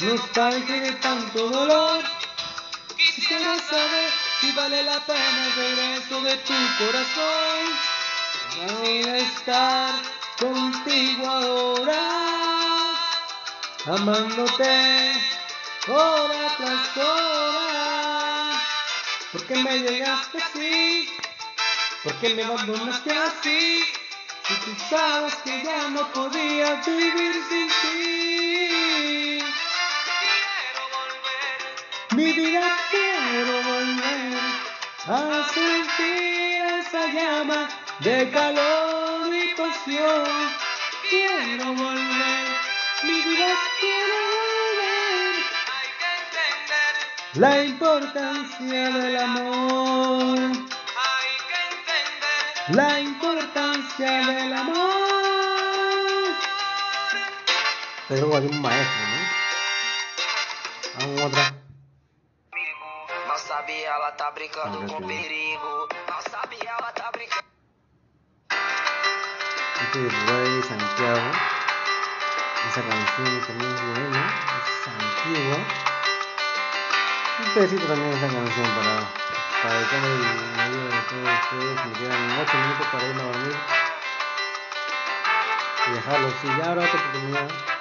Nostalgia 0.00 0.80
de 0.80 0.92
tanto 0.92 1.48
dolor. 1.50 2.02
Quisiera 2.96 3.56
saber 3.58 4.25
si 4.40 4.52
vale 4.52 4.82
la 4.82 5.00
pena 5.00 5.46
el 5.46 5.52
regreso 5.54 6.20
de 6.22 6.36
tu 6.38 6.54
corazón. 6.78 7.96
Voy 8.56 9.04
a 9.04 9.16
estar 9.18 9.94
contigo 10.38 11.26
ahora, 11.26 12.02
amándote 13.86 15.12
hora 15.88 16.56
tras 16.56 16.96
hora. 16.96 18.62
¿Por 19.32 19.46
qué 19.46 19.56
me 19.56 19.78
llegaste 19.78 20.38
así? 20.38 21.08
¿Por 22.02 22.14
qué 22.20 22.34
me 22.34 22.44
abandonaste 22.44 23.12
así? 23.12 23.84
Si 24.46 24.54
tú 24.64 24.76
sabes 24.88 25.34
que 25.44 25.62
ya 25.62 25.88
no 25.88 26.06
podía 26.12 26.74
vivir 26.86 27.34
sin 27.48 27.68
ti. 27.68 28.75
A 35.08 35.46
sentir 35.54 36.62
esa 36.80 37.06
llama 37.06 37.68
de 38.00 38.30
calor 38.30 39.32
y 39.32 39.54
pasión. 39.54 40.50
Quiero 41.08 41.66
volver, 41.74 42.46
mi 43.04 43.20
vida 43.22 43.54
quiero 43.80 44.16
volver. 44.34 45.34
La 47.34 47.64
importancia 47.64 48.90
del 48.90 49.16
amor. 49.16 50.38
La 52.68 53.00
importancia 53.00 54.10
del 54.26 54.52
amor. 54.54 54.76
Pero 58.08 58.36
hay 58.36 58.46
un 58.46 58.60
maestro, 58.60 59.02
¿no? 60.98 61.06
Vamos 61.06 61.20
a 61.20 61.26
otra. 61.26 61.55
Ela 63.96 64.12
tá 64.12 64.30
brincando 64.30 64.76
com 64.92 65.06
perigo. 65.06 65.88
Mal 66.06 66.22
sabe 66.30 66.58
ela 66.60 66.92
tá 66.92 67.10
brincando. 67.12 67.46
Este 69.80 69.98
de 70.00 70.62
Santiago. 70.62 71.30
Esa 72.68 72.82
canción 72.82 73.40
también 73.46 73.72
es 73.72 73.80
buena, 73.80 74.22
es 74.60 74.88
antigua. 74.88 75.58
Un 77.40 77.54
pedacito 77.54 77.86
también 77.86 78.12
esa 78.12 78.28
canción 78.28 78.68
para, 78.76 78.94
para 79.62 79.78
el 79.78 79.86
medio 80.58 80.84
de 80.84 81.00
todos 81.08 81.32
ustedes. 81.40 81.86
Me 81.86 81.92
quedan 81.98 82.38
8 82.38 82.54
minutos 82.54 82.86
para 82.92 83.06
irme 83.06 83.22
a 83.22 83.24
dormir. 83.24 83.56
Y 85.86 85.90
dejarlo 85.92 86.28
así. 86.28 86.46
Ya 86.48 86.70
habrá 86.70 86.84
otra 86.84 87.00
oportunidad. 87.00 87.75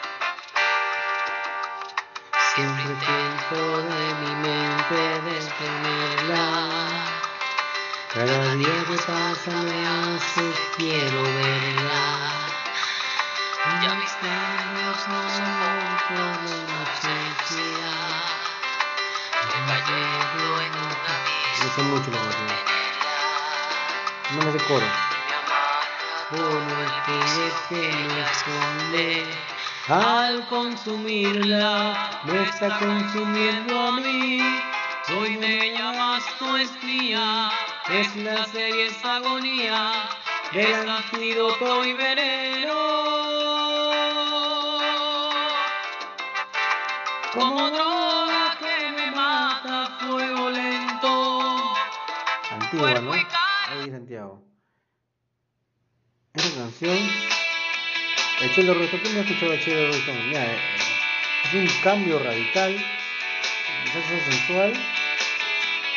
Siempre 2.55 2.83
intento 2.85 3.81
de 3.81 4.13
mi 4.21 4.31
mente. 4.35 4.65
Cada 8.13 8.55
día 8.55 8.85
que 8.87 8.95
pasa 8.95 9.51
me 9.51 9.85
hace 9.85 10.53
quiero 10.77 11.21
verla. 11.21 12.03
Ya 13.83 13.91
mis 13.95 14.15
nervios 14.21 14.99
no 15.09 15.19
son 15.35 15.97
como 16.07 16.47
inocencia. 16.55 17.91
Un 19.41 19.47
caballero 19.51 20.61
en. 20.61 20.71
No 21.59 21.67
sé 21.75 21.81
mucho 21.81 22.09
la. 22.09 22.19
No 24.31 24.39
me 24.45 24.51
sé 24.57 24.65
coro. 24.65 24.87
Uno 26.31 26.75
el 26.79 26.91
que 27.03 27.15
esconde. 28.21 29.54
Al 29.87 30.47
consumirla 30.47 32.21
me 32.23 32.41
está 32.41 32.79
consumiendo 32.79 33.79
a 33.79 33.91
mí. 33.91 34.41
Hoy 35.15 35.37
me 35.37 35.73
llamas 35.73 36.23
tu 36.39 36.55
espía. 36.55 37.51
Es 37.91 38.15
la 38.15 38.45
serie, 38.47 38.87
es 38.87 39.05
agonía. 39.05 39.91
Es 40.53 40.75
antídoto 40.75 41.85
y 41.85 41.93
veneno. 41.93 42.73
Como 47.35 47.69
droga 47.69 48.57
que 48.59 48.91
me 48.91 49.11
mata, 49.11 49.99
fuego 49.99 50.49
lento. 50.49 51.75
Antigua, 52.49 53.01
¿no? 53.01 53.11
Ahí 53.11 53.91
Santiago. 53.91 54.41
Esta 56.33 56.59
canción. 56.59 57.24
El 58.41 58.53
Chelo 58.53 58.73
Rosso, 58.73 58.99
¿quién 59.01 59.13
me 59.13 59.21
ha 59.21 59.23
escuchado 59.23 59.53
el 59.53 59.63
Chelo 59.63 59.87
Rosso? 59.87 60.13
Mira, 60.27 60.45
eh, 60.45 60.57
es 61.45 61.53
un 61.53 61.67
cambio 61.81 62.19
radical, 62.19 62.75
salsa 63.93 64.29
sensual, 64.29 64.73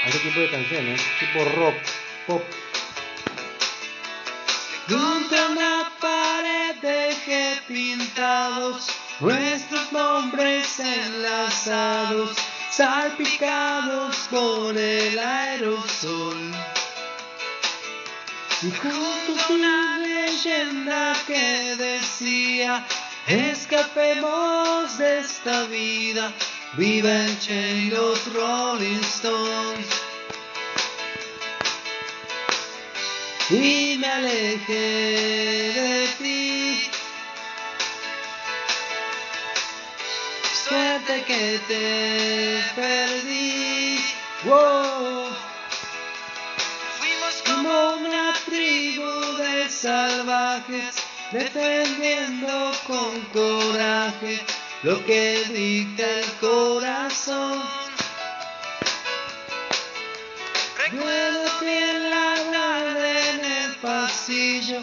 a 0.04 0.08
este 0.08 0.20
tipo 0.20 0.38
de 0.38 0.50
canciones, 0.50 1.00
tipo 1.18 1.44
rock, 1.56 1.74
pop. 2.28 2.44
Contra 4.88 5.48
una 5.48 5.90
pared 6.00 6.76
dejé 6.80 7.60
pintados 7.66 8.86
nuestros 9.18 9.92
nombres 9.92 10.78
enlazados, 10.78 12.36
salpicados 12.70 14.16
por 14.30 14.78
el 14.78 15.18
aerosol. 15.18 16.52
Leyenda 20.28 21.14
que 21.26 21.76
decía, 21.76 22.84
escapemos 23.26 24.98
de 24.98 25.20
esta 25.20 25.64
vida, 25.64 26.32
viva 26.76 27.10
el 27.24 27.38
Che 27.38 27.72
y 27.86 27.90
Rolling 27.90 29.00
Stones. 29.00 29.88
Y 33.50 33.96
me 33.98 34.06
alejé 34.06 35.72
de 35.78 36.08
ti. 36.18 36.90
Suerte 40.64 41.22
que 41.26 41.60
te 41.66 42.62
perdí. 42.76 43.98
Wow. 44.44 45.17
Salvajes, 49.80 50.94
defendiendo 51.30 52.72
con 52.86 53.20
coraje 53.32 54.40
lo 54.82 55.04
que 55.04 55.44
dicta 55.52 56.04
el 56.04 56.32
corazón. 56.40 57.62
Recuerdo 60.78 61.60
bien 61.60 62.10
la 62.10 62.34
tarde 62.50 63.30
en 63.30 63.44
el 63.44 63.76
pasillo 63.76 64.80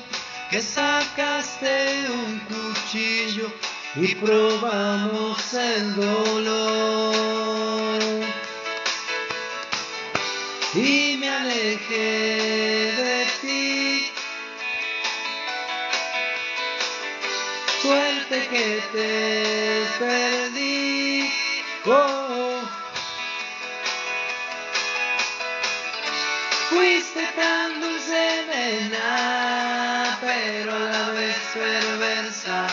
que 0.50 0.62
sacaste 0.62 2.06
un 2.10 2.40
cuchillo 2.52 3.52
y 3.96 4.16
probamos 4.16 5.54
el 5.54 5.96
dolor. 5.96 7.36
Y 10.74 11.18
me 11.18 11.30
alejé 11.30 12.95
Suerte 17.86 18.48
que 18.48 18.82
te 18.94 19.86
perdí. 20.00 21.32
Oh. 21.86 22.62
Fuiste 26.70 27.28
tan 27.36 27.80
dulce 27.80 28.44
nena, 28.50 30.18
pero 30.20 30.74
a 30.74 30.80
la 30.80 31.10
vez 31.12 31.38
perversa. 31.54 32.68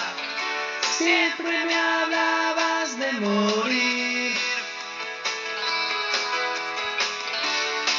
Siempre 0.96 1.62
me 1.66 1.74
hablabas 1.74 2.98
de 2.98 3.12
morir. 3.20 4.32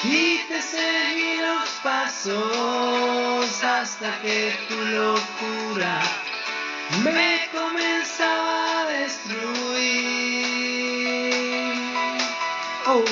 Y 0.03 0.38
te 0.49 0.59
seguí 0.64 1.38
los 1.41 1.70
pasos 1.84 3.64
hasta 3.64 4.20
que 4.24 4.57
tu 4.68 4.82
locura 4.97 6.22
me 7.12 7.49
comenzaba 7.51 8.82
a 8.82 8.86
destruir. 8.86 9.43
Oh. 12.88 13.04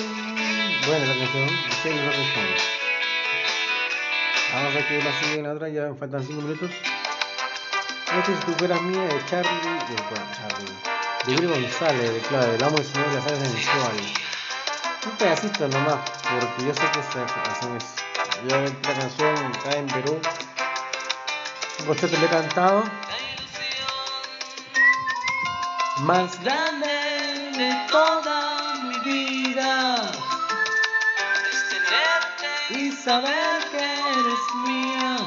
Buena 0.87 1.05
la 1.05 1.17
canción, 1.17 1.49
sí, 1.83 1.89
no 1.89 2.11
responde. 2.11 2.55
Vamos 4.53 4.75
a 4.75 4.87
qué 4.87 4.97
más 4.99 5.15
sigue 5.21 5.39
en 5.39 5.43
la 5.43 5.53
otra, 5.53 5.69
ya 5.69 5.83
me 5.83 5.95
faltan 5.95 6.23
5 6.23 6.41
minutos. 6.41 6.69
Noche 8.13 8.35
si 8.35 8.45
tú 8.45 8.51
fueras 8.57 8.81
mía 8.81 9.03
de 9.03 9.25
Charlie, 9.25 9.51
de 9.51 9.95
bueno, 10.09 10.25
Charlie, 10.35 10.75
de 11.25 11.33
Gil 11.35 11.47
González, 11.47 12.13
de 12.13 12.19
claro, 12.19 12.51
del 12.51 12.63
amo 12.63 12.77
y 12.77 12.83
señor 12.83 13.09
de 13.09 13.15
las 13.15 13.27
aves 13.27 13.39
sensuales. 13.39 14.13
Un 15.05 15.11
pedacito 15.17 15.67
nomás, 15.69 15.99
porque 16.21 16.65
yo 16.65 16.73
sé 16.73 16.81
que 16.91 16.99
esta 16.99 17.25
canción 17.25 17.77
es. 17.77 17.85
Yo 18.47 18.55
esta 18.57 18.93
canción 18.93 19.35
acá 19.45 19.77
en 19.77 19.87
Perú, 19.87 20.19
un 21.87 21.95
le 21.95 22.25
he 22.25 22.29
cantado. 22.29 22.83
Más 25.99 26.41
grande 26.41 26.87
de 26.87 27.87
toda 27.91 28.75
mi 28.83 28.97
vida 28.99 29.95
es 31.51 31.69
tenerte 31.69 32.79
y 32.79 32.91
saber 32.91 33.59
que 33.71 33.83
eres 33.83 34.55
mía. 34.65 35.17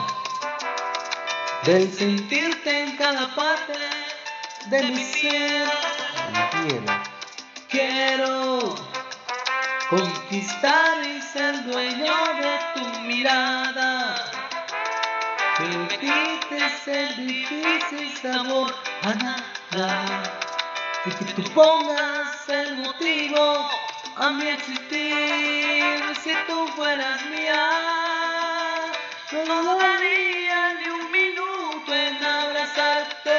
Del 1.64 1.92
sentirte 1.92 2.82
en 2.82 2.96
cada 2.96 3.32
parte 3.34 3.78
de 4.66 4.82
mi 4.82 5.04
ser. 5.04 5.70
Quiero 7.68 8.74
conquistar 9.90 11.06
y 11.06 11.20
ser 11.22 11.64
dueño 11.64 12.14
de 12.40 12.58
tu 12.74 13.00
mirada. 13.00 14.16
Quites 16.00 16.88
el 16.88 17.26
difícil 17.26 18.16
sabor 18.16 18.74
a 19.02 19.14
nada. 19.14 20.43
Y 21.06 21.10
que 21.10 21.24
tú 21.34 21.42
pongas 21.52 22.48
el 22.48 22.78
motivo 22.78 23.68
a 24.16 24.30
mi 24.30 24.48
existir. 24.48 25.84
Si 26.22 26.32
tú 26.46 26.66
fueras 26.68 27.26
mía, 27.26 28.90
no 29.46 29.62
dudaría 29.62 30.74
ni 30.80 30.88
un 30.88 31.12
minuto 31.12 31.94
en 31.94 32.24
abrazarte. 32.24 33.38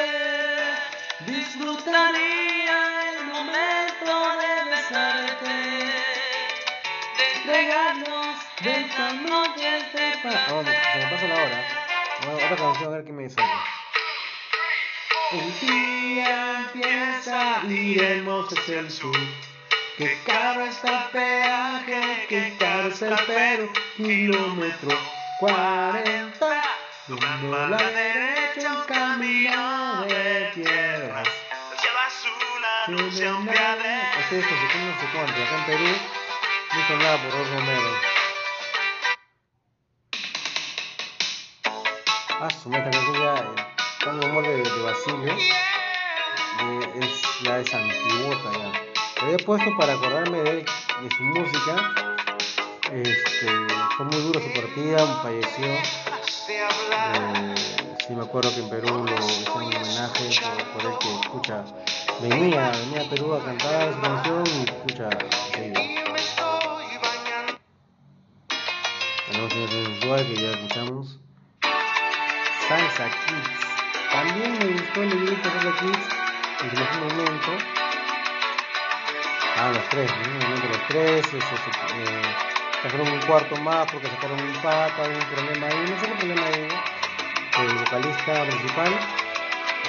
Disfrutaría 1.25 2.77
el 3.09 3.25
momento 3.33 4.11
de 4.41 4.69
besarte. 4.69 5.55
De 7.17 7.25
entregarnos 7.37 8.35
de 8.61 8.71
esta 8.81 9.13
noche 9.13 9.69
de 9.91 10.05
bueno, 10.51 10.69
se 10.69 10.97
me 10.99 11.11
pasa 11.11 11.27
la 11.27 11.35
hora. 11.35 11.63
Bueno, 12.25 12.35
otra 12.35 12.55
canción, 12.57 12.93
a 12.93 12.97
ver 12.97 13.05
qué 13.05 13.11
me 13.11 13.23
dice. 13.23 13.41
El 15.31 15.59
día 15.59 16.59
empieza, 16.59 17.63
iremos 17.67 18.47
hacia 18.53 18.79
el 18.79 18.91
sur. 18.91 19.17
Que 19.97 20.19
caro 20.23 20.65
está 20.65 21.05
el 21.05 21.09
peaje, 21.09 22.27
que 22.29 22.55
caro 22.59 22.89
es 22.89 23.01
el 23.01 23.15
Perú, 23.25 23.71
kilómetro 23.97 24.95
40. 25.39 26.63
Rumbo 27.07 27.55
a 27.55 27.67
la 27.69 27.77
derecha, 27.77 28.71
un 28.73 28.83
camino 28.83 30.05
de 30.05 30.51
tierras. 30.53 31.27
Así 32.87 34.35
es, 34.35 34.45
que 34.45 34.55
se 34.55 34.67
come 34.71 34.85
no 34.85 34.99
sé 34.99 35.07
cuánto. 35.11 35.41
Acá 35.41 35.55
en 35.57 35.65
Perú 35.65 35.85
no 36.71 36.79
hizo 36.79 36.97
nada 36.97 37.17
por 37.17 37.31
Ross 37.31 37.49
Romero. 37.49 37.91
Ah, 42.41 42.49
su 42.51 42.71
esta 42.71 42.91
canción 42.91 43.15
ya 43.15 43.74
de, 44.13 44.81
Basilio. 44.83 45.33
es 47.01 47.41
la 47.43 47.57
de 47.57 47.65
Santiago 47.65 48.33
ya. 48.43 48.71
Lo 49.19 49.25
había 49.25 49.37
puesto 49.43 49.75
para 49.77 49.93
acordarme 49.93 50.43
de, 50.43 50.65
su 51.17 51.23
música. 51.23 52.15
Este, 52.91 53.47
fue 53.97 54.05
muy 54.05 54.21
duro 54.21 54.39
su 54.39 54.53
partida, 54.53 55.07
falleció. 55.23 55.65
Eh, 57.15 57.55
sí 58.07 58.13
me 58.13 58.23
acuerdo 58.23 58.53
que 58.53 58.59
en 58.59 58.69
Perú 58.69 59.05
lo 59.05 59.25
hicieron 59.25 59.63
un 59.63 59.75
homenaje 59.75 60.29
por, 60.75 60.85
él 60.85 60.97
que 60.99 61.15
escucha, 61.21 61.65
venía, 62.21 62.71
venía 62.71 63.01
a 63.01 63.09
Perú 63.09 63.33
a 63.33 63.43
cantar 63.43 63.91
su 63.91 64.01
canción 64.01 64.43
y 64.45 64.69
escucha. 64.69 65.09
Tenemos 69.31 69.51
sensual 69.51 70.27
que 70.27 70.35
ya 70.35 70.51
escuchamos. 70.51 71.19
Salsa 72.67 73.09
Kids. 73.09 73.74
También 74.15 74.57
me 74.57 74.65
gustó 74.67 75.03
el 75.03 75.09
librito 75.09 75.49
Salsa 75.49 75.73
Kids 75.77 76.07
en 76.61 76.79
mejor 76.79 77.15
momento. 77.15 77.51
Ah, 79.57 79.71
los 79.73 79.89
tres, 79.89 80.09
¿no? 80.09 80.69
Los 80.69 80.87
tres, 80.87 81.33
eh, 81.33 82.21
sacaron 82.81 83.09
un 83.09 83.19
cuarto 83.23 83.57
más 83.57 83.91
porque 83.91 84.07
sacaron 84.07 84.39
un 84.39 84.53
pata, 84.61 85.03
hay 85.03 85.15
un 85.15 85.19
problema 85.19 85.67
ahí, 85.67 85.85
no 85.89 85.99
sé 85.99 86.05
qué 86.07 86.15
problema 86.15 86.45
hay, 86.45 86.67
el 87.61 87.75
vocalista 87.75 88.45
principal 88.45 88.93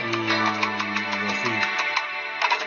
y 0.02 0.32
así. 1.30 1.52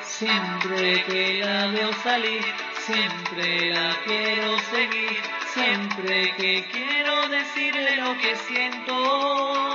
Siempre 0.02 1.04
que 1.04 1.42
la 1.44 1.68
veo 1.68 1.92
salir, 2.02 2.46
siempre 2.86 3.72
la 3.72 3.98
quiero 4.06 4.58
seguir, 4.72 5.22
siempre 5.54 6.34
que 6.38 6.66
quiero 6.72 7.28
decirle 7.28 7.98
lo 7.98 8.18
que 8.18 8.34
siento, 8.48 9.69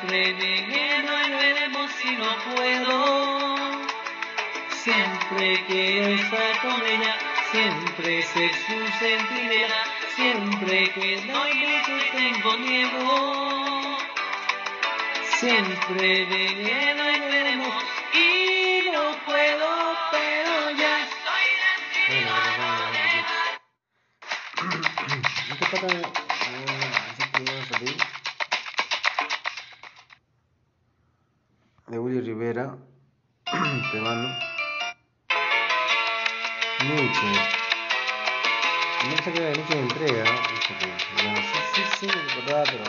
siempre 0.00 0.32
me 0.34 0.56
lleno 0.66 1.12
y 1.26 1.30
veremos 1.30 1.90
si 1.92 2.10
no 2.12 2.36
puedo, 2.54 2.96
siempre 4.70 5.64
quiero 5.66 6.06
estar 6.14 6.60
con 6.62 6.86
ella, 6.86 7.18
siempre 7.50 8.22
ser 8.22 8.50
su 8.50 8.88
centinela, 8.98 9.84
siempre 10.16 10.90
que 10.92 11.16
doy 11.16 11.50
gritos 11.50 12.02
tengo 12.12 12.56
miedo. 12.58 13.98
Siempre 15.38 16.26
de 16.26 16.54
miedo 16.54 17.10
y 17.10 17.20
veremos 17.20 17.84
y 18.12 18.90
no 18.92 19.16
puedo, 19.24 19.96
pero 20.10 20.70
ya 20.76 20.94
estoy 21.04 21.46
la 22.24 22.40
de 31.90 31.98
Willy 31.98 32.20
Rivera, 32.20 32.76
peruano. 33.90 34.28
Nietzsche. 36.84 37.26
No 39.08 39.16
sé 39.24 39.32
qué 39.32 39.40
Nietzsche 39.40 39.74
me 39.74 39.80
entrega, 39.80 40.24
¿no? 40.24 40.40
Bueno, 41.16 41.40
sí, 41.40 41.82
sí, 41.82 41.82
sí, 41.98 42.06
me 42.06 42.32
acordaba, 42.32 42.62
pero. 42.70 42.84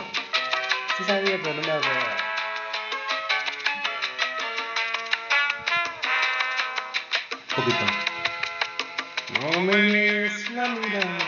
Sí 0.96 1.04
sabía, 1.04 1.36
pero 1.42 1.54
no 1.54 1.62
me 1.62 1.72
acordaba. 1.72 2.16
Poquito. 7.56 7.84
No 9.40 9.60
me 9.62 9.76
des 9.76 10.50
la 10.50 10.68
mirada, 10.68 11.18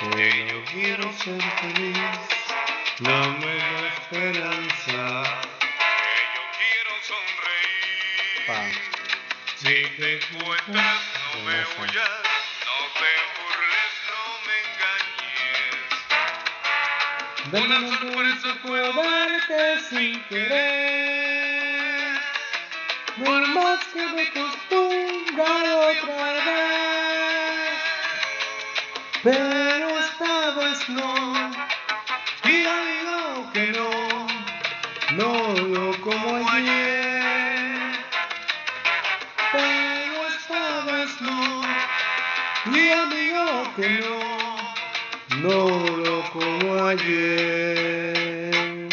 que 0.00 0.48
yo 0.48 0.64
quiero 0.70 1.10
ser 1.14 1.40
feliz. 1.40 1.96
No 3.00 3.38
me 3.38 3.56
da 3.56 3.88
esperanza, 3.88 5.53
Si 9.64 9.70
te 9.70 10.16
encuentras, 10.16 11.00
no 11.14 11.40
me 11.40 11.56
huyas, 11.56 12.20
no 12.66 12.76
te 13.00 13.12
burles, 13.38 13.92
no 14.10 14.22
me 14.44 14.56
engañes. 14.68 15.80
Dame 17.50 17.66
una 17.78 17.80
sorpresa, 17.98 18.50
puedo 18.62 18.88
darte 18.92 19.80
sin 19.88 20.20
querer. 20.24 22.20
Por 23.24 23.42
más 23.48 23.80
que 23.86 24.04
me 24.04 24.26
costumbre 24.32 25.42
otra 25.42 26.32
vez. 26.44 27.80
Pero 29.22 29.98
esta 29.98 30.50
vez 30.56 30.88
no. 30.90 31.23
Como 47.04 47.10
ayer. 47.10 48.88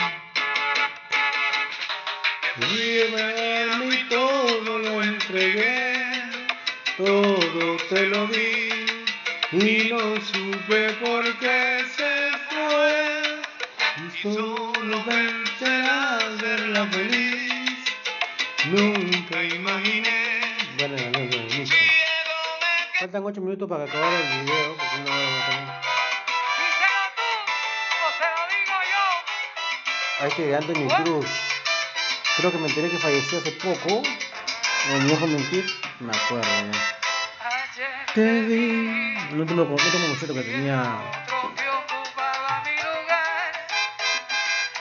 Dime 2.57 3.85
mi 3.85 4.03
todo 4.09 4.79
lo 4.79 5.03
entregué, 5.03 5.95
todo 6.97 7.77
te 7.89 8.07
lo 8.07 8.27
di 8.27 8.69
y 9.51 9.91
no 9.91 10.15
supe 10.21 10.91
por 11.01 11.23
qué 11.39 11.83
se 11.95 12.31
fue. 12.49 13.41
Y 13.97 14.21
solo 14.21 15.05
pensé 15.05 15.73
al 15.89 16.37
verla 16.37 16.85
feliz, 16.87 17.95
nunca 18.65 19.43
imaginé. 19.43 20.41
No, 20.79 20.87
no, 20.87 20.97
no, 20.97 21.19
listo. 21.49 21.75
Faltan 22.99 23.23
8 23.25 23.41
minutos 23.41 23.67
para 23.67 23.85
acabar 23.85 24.13
el 24.13 24.45
video, 24.45 24.77
porque 24.77 24.95
una 25.01 25.15
hora 25.15 25.81
a 30.21 30.27
este 30.27 30.55
Anthony 30.55 30.87
Cruz. 31.03 31.25
Creo 32.37 32.51
que 32.51 32.57
me 32.59 32.67
enteré 32.67 32.89
que 32.89 32.97
falleció 32.97 33.39
hace 33.39 33.51
poco. 33.53 34.03
No 34.89 34.97
me 34.99 35.05
dejo 35.05 35.27
mentir. 35.27 35.65
Me 35.99 36.11
acuerdo 36.15 36.47
ya. 36.47 38.13
Te 38.13 38.41
vi. 38.41 39.15
El 39.31 39.39
último, 39.39 39.63
el 39.63 39.71
último 39.71 40.07
concierto 40.07 40.33
que 40.35 40.41
tenía. 40.43 40.99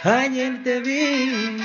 Ayer 0.03 0.63
te 0.63 0.81
vi 0.81 1.59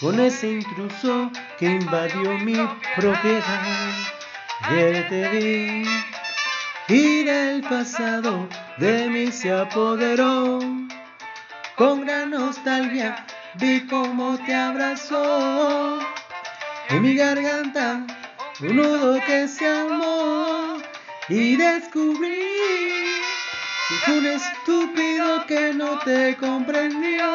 con 0.00 0.18
ese 0.20 0.48
intruso 0.48 1.30
que 1.58 1.66
invadió 1.66 2.38
mi 2.38 2.56
propiedad. 2.96 3.92
Ayer 4.62 5.08
te 5.08 5.28
vi 5.28 5.84
y 6.88 7.24
del 7.24 7.62
pasado 7.62 8.48
de 8.78 9.08
mí 9.08 9.32
se 9.32 9.52
apoderó. 9.52 10.73
Con 11.76 12.06
gran 12.06 12.30
nostalgia 12.30 13.26
vi 13.54 13.84
cómo 13.88 14.38
te 14.46 14.54
abrazó. 14.54 15.98
En 16.88 17.02
mi 17.02 17.16
garganta 17.16 18.06
un 18.60 18.76
nudo 18.76 19.18
que 19.26 19.48
se 19.48 19.66
armó 19.66 20.76
y 21.28 21.56
descubrí 21.56 22.54
un 24.06 24.26
estúpido 24.26 25.44
que 25.46 25.74
no 25.74 25.98
te 25.98 26.36
comprendió. 26.36 27.32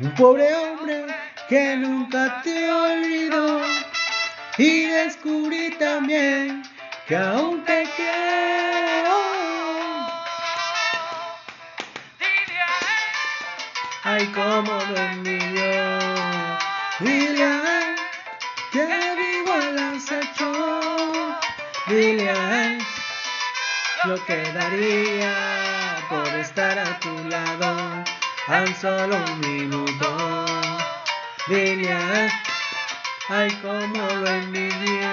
Un 0.00 0.14
pobre 0.14 0.54
hombre 0.54 1.06
que 1.48 1.76
nunca 1.76 2.42
te 2.42 2.70
olvidó. 2.70 3.62
Y 4.58 4.84
descubrí 4.84 5.70
también 5.78 6.62
que 7.06 7.16
aún 7.16 7.64
te 7.64 7.88
quiero. 7.96 9.27
Ay, 14.10 14.24
cómo 14.34 14.72
lo 14.72 14.96
envidió. 14.96 15.98
Dile 17.00 17.94
que 18.72 18.86
vivo 19.20 19.52
el 19.68 19.78
acecho. 19.78 20.50
Dile 21.88 22.78
lo 24.04 24.24
que 24.24 24.50
daría 24.52 25.34
por 26.08 26.26
estar 26.40 26.78
a 26.78 26.98
tu 27.00 27.12
lado 27.28 28.02
tan 28.46 28.74
solo 28.80 29.14
un 29.30 29.40
minuto. 29.40 30.46
Dile 31.46 32.30
ay, 33.28 33.50
cómo 33.60 34.02
lo 34.22 34.26
envidió. 34.26 35.12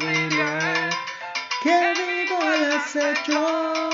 Dile 0.00 0.90
que 1.62 1.94
vivo 1.96 2.38
el 2.52 2.72
acecho. 2.72 3.91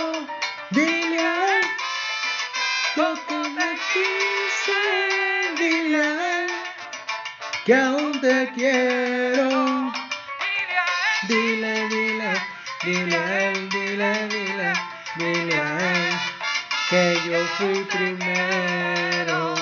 Quise. 3.93 4.81
Dile 5.57 6.47
que 7.65 7.75
aún 7.75 8.21
te 8.21 8.51
quiero. 8.55 9.93
Dile, 11.29 11.89
dile, 11.89 12.33
dile 12.85 13.19
dile, 13.71 14.29
dile, 14.29 14.73
dile 15.17 15.61
a 15.61 15.79
él 15.93 16.19
que 16.91 17.05
yo 17.29 17.47
fui 17.57 17.85
primero. 17.85 19.55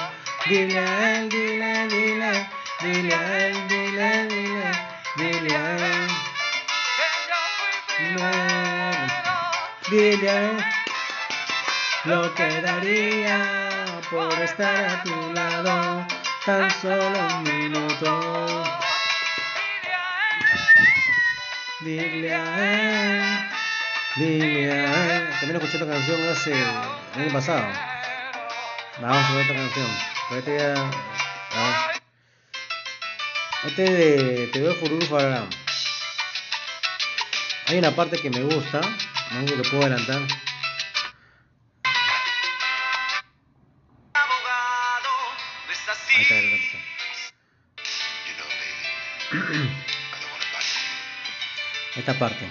Dile 0.48 0.78
a 0.78 1.14
él, 1.16 1.28
dile, 1.28 1.88
dile, 1.88 2.48
dile 2.80 3.14
a 3.14 3.46
él, 3.46 3.68
dile, 3.68 4.26
dile, 4.28 4.70
dile 5.16 5.56
a 5.56 5.76
él. 5.76 6.08
Dile 9.88 10.30
a 10.30 10.32
él 10.42 10.85
lo 12.06 12.32
que 12.34 12.60
daría 12.60 14.00
por 14.10 14.32
estar 14.40 14.84
a 14.84 15.02
tu 15.02 15.32
lado 15.32 16.06
tan 16.44 16.70
solo 16.80 17.18
un 17.38 17.42
minuto. 17.42 18.64
Dile 21.80 22.34
a 22.34 22.58
él, 22.58 23.48
dile 24.16 24.86
a 24.86 25.16
él. 25.16 25.30
También 25.40 25.56
escuché 25.56 25.78
esta 25.78 25.90
canción 25.90 26.28
hace 26.28 26.52
el 26.52 27.22
año 27.22 27.32
pasado. 27.32 27.66
Vamos 29.00 29.24
a 29.24 29.32
ver 29.34 29.42
esta 29.42 29.54
canción. 29.54 29.86
Este 30.38 30.58
ya. 30.58 30.90
Este 33.64 33.82
de 33.82 34.46
Te 34.52 34.60
veo 34.60 34.74
Fururu. 34.76 35.48
Hay 37.66 37.78
una 37.78 37.90
parte 37.90 38.18
que 38.18 38.30
me 38.30 38.42
gusta. 38.42 38.80
No 39.32 39.48
sé 39.48 39.56
lo 39.56 39.64
puedo 39.64 39.82
adelantar. 39.82 40.45
Esta 52.06 52.20
parte. 52.20 52.46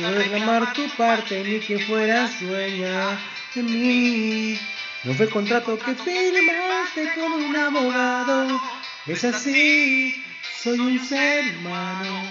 No 0.00 0.10
reclamar 0.10 0.74
tu 0.74 0.86
parte 0.90 1.42
ni 1.42 1.58
que 1.60 1.78
fueras 1.78 2.38
dueña 2.38 3.18
de 3.54 3.62
mí. 3.62 4.60
No 5.04 5.14
fue 5.14 5.30
contrato 5.30 5.78
que 5.78 5.94
firmaste 5.94 7.14
con 7.14 7.32
un 7.32 7.56
abogado. 7.56 8.60
Es 9.06 9.24
así, 9.24 10.22
soy 10.62 10.80
un 10.80 11.02
ser 11.02 11.56
humano. 11.56 12.24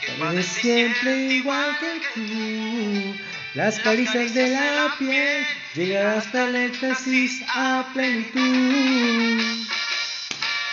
Que 0.00 0.42
siempre 0.44 1.24
igual 1.40 1.76
que 1.80 2.00
tú. 2.14 3.16
Las 3.54 3.80
caricias 3.80 4.32
de 4.32 4.50
la 4.50 4.94
piel 4.96 5.44
llegan 5.74 6.18
hasta 6.18 6.44
el 6.44 6.54
éxtasis 6.54 7.42
a 7.48 7.84
plenitud. 7.92 9.68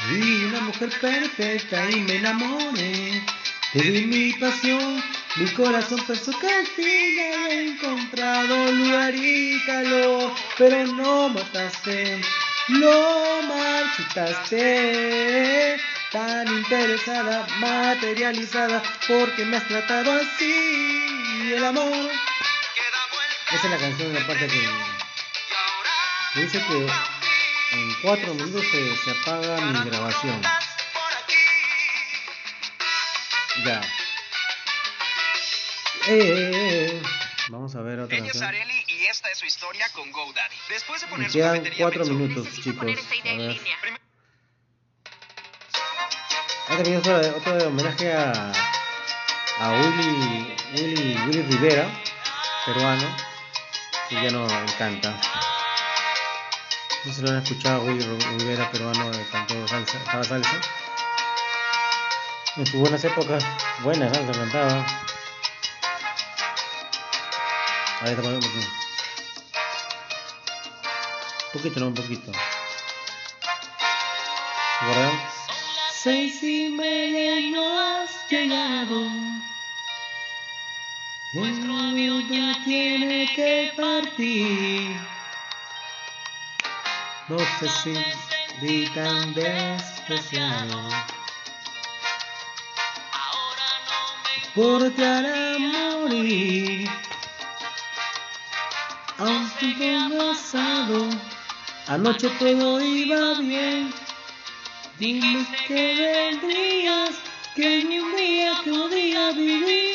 Vi 0.09 0.45
una 0.45 0.61
mujer 0.61 0.89
perfecta 1.01 1.89
y 1.89 1.95
me 2.01 2.17
enamoré. 2.17 3.23
Te 3.73 3.81
di 3.81 4.05
mi 4.05 4.33
pasión, 4.33 5.03
mi 5.35 5.47
corazón 5.53 5.99
pensó 6.05 6.31
que 6.39 6.47
al 6.47 6.67
fin 6.67 7.19
había 7.19 7.61
encontrado 7.61 8.71
lugar 8.71 9.15
y 9.15 9.59
calor, 9.65 10.31
pero 10.57 10.85
no 10.93 11.29
mataste, 11.29 12.21
no 12.67 13.41
marchitaste. 13.43 14.55
Tan 16.11 16.47
interesada, 16.47 17.47
materializada, 17.59 18.83
porque 19.07 19.43
me 19.43 19.57
has 19.57 19.67
tratado 19.67 20.11
así. 20.13 21.51
El 21.53 21.65
amor. 21.65 22.11
Esa 23.51 23.65
es 23.65 23.71
la 23.71 23.77
canción, 23.77 24.13
la 24.13 24.25
parte 24.27 24.47
que 24.47 24.69
dice 26.41 26.63
que 26.67 27.14
en 27.71 27.93
cuatro 28.01 28.33
minutos 28.33 28.63
se, 28.71 28.95
se 28.97 29.11
apaga 29.11 29.61
mi 29.61 29.89
grabación. 29.89 30.41
Ya. 33.65 33.81
Eh, 36.07 36.19
eh, 36.19 36.51
eh. 36.53 37.01
Vamos 37.49 37.75
a 37.75 37.81
ver 37.81 37.99
otra 37.99 38.15
Ella 38.17 38.25
es 38.27 38.31
canción. 38.33 38.49
Areli 38.49 38.83
y 38.87 39.05
esta 39.05 39.29
es 39.31 39.37
su 39.37 39.45
historia 39.45 39.87
con 39.93 40.11
GoDaddy. 40.11 40.55
Después 40.69 41.01
de 41.01 41.07
Me 41.07 41.11
poner 41.11 41.27
su 41.31 41.37
quedan 41.37 41.57
cafetería 41.57 41.85
cuatro 41.85 42.05
minutos, 42.05 42.43
necesito 42.45 42.63
chicos. 42.63 42.77
poner 42.79 42.99
esa 42.99 43.15
idea 43.15 43.31
A 43.31 43.35
en 43.35 43.39
ver. 43.47 43.57
línea. 43.57 43.77
Ah, 46.67 46.77
otro, 46.97 47.37
otro 47.37 47.67
homenaje 47.67 48.13
a, 48.13 48.51
a 49.59 49.71
Willy, 49.71 50.55
Willy, 50.73 51.17
Willy 51.27 51.41
Rivera, 51.43 51.87
peruano, 52.65 53.15
que 54.09 54.15
ya 54.15 54.31
no 54.31 54.47
canta. 54.77 55.19
No 57.05 57.13
si 57.13 57.21
lo 57.21 57.29
han 57.29 57.43
escuchado, 57.43 57.83
Willy 57.83 58.03
Rivera, 58.39 58.71
peruano, 58.71 59.11
que 59.11 59.23
cantó 59.31 59.67
salsa, 59.67 59.99
cantaba 59.99 60.23
salsa. 60.23 60.59
En 62.57 62.65
sus 62.65 62.79
buenas 62.79 63.03
épocas, 63.03 63.45
buena 63.83 64.11
salsa 64.11 64.31
cantaba. 64.31 64.85
Ahí 68.01 68.09
está 68.09 68.27
un 68.27 68.39
poquito. 68.39 68.67
Un 71.53 71.61
poquito, 71.61 71.79
no, 71.79 71.87
un 71.87 71.93
poquito. 71.93 72.31
¿Se 74.79 74.85
acuerdan? 74.85 75.21
Seis 75.93 76.41
y 76.41 76.69
media 76.69 77.39
y 77.39 77.51
no 77.51 77.79
has 77.79 78.09
llegado. 78.31 79.07
Nuestro 81.33 81.77
avión 81.77 82.27
ya 82.29 82.63
tiene 82.63 83.29
que 83.35 83.73
partir. 83.77 85.14
No 87.27 87.39
sé 87.59 87.67
si 87.81 87.93
di 88.61 88.85
tan 88.89 89.33
despreciado. 89.33 90.77
Por 94.53 94.91
te 94.91 95.03
hará 95.03 95.57
morir. 95.57 96.87
Aún 99.17 99.51
estoy. 99.59 101.19
Anoche 101.87 102.29
todo 102.37 102.79
iba 102.79 103.33
bien. 103.39 103.91
Dime 104.99 105.47
que 105.67 105.95
vendrías, 105.95 107.15
que 107.55 107.83
ni 107.85 107.99
un 107.99 108.15
día 108.15 108.53
podía 108.63 109.31
vivir 109.31 109.94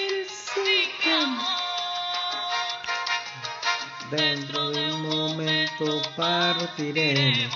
Dentro 4.10 4.70
de 4.70 4.92
un 4.92 5.02
momento 5.02 6.02
partiremos. 6.16 7.54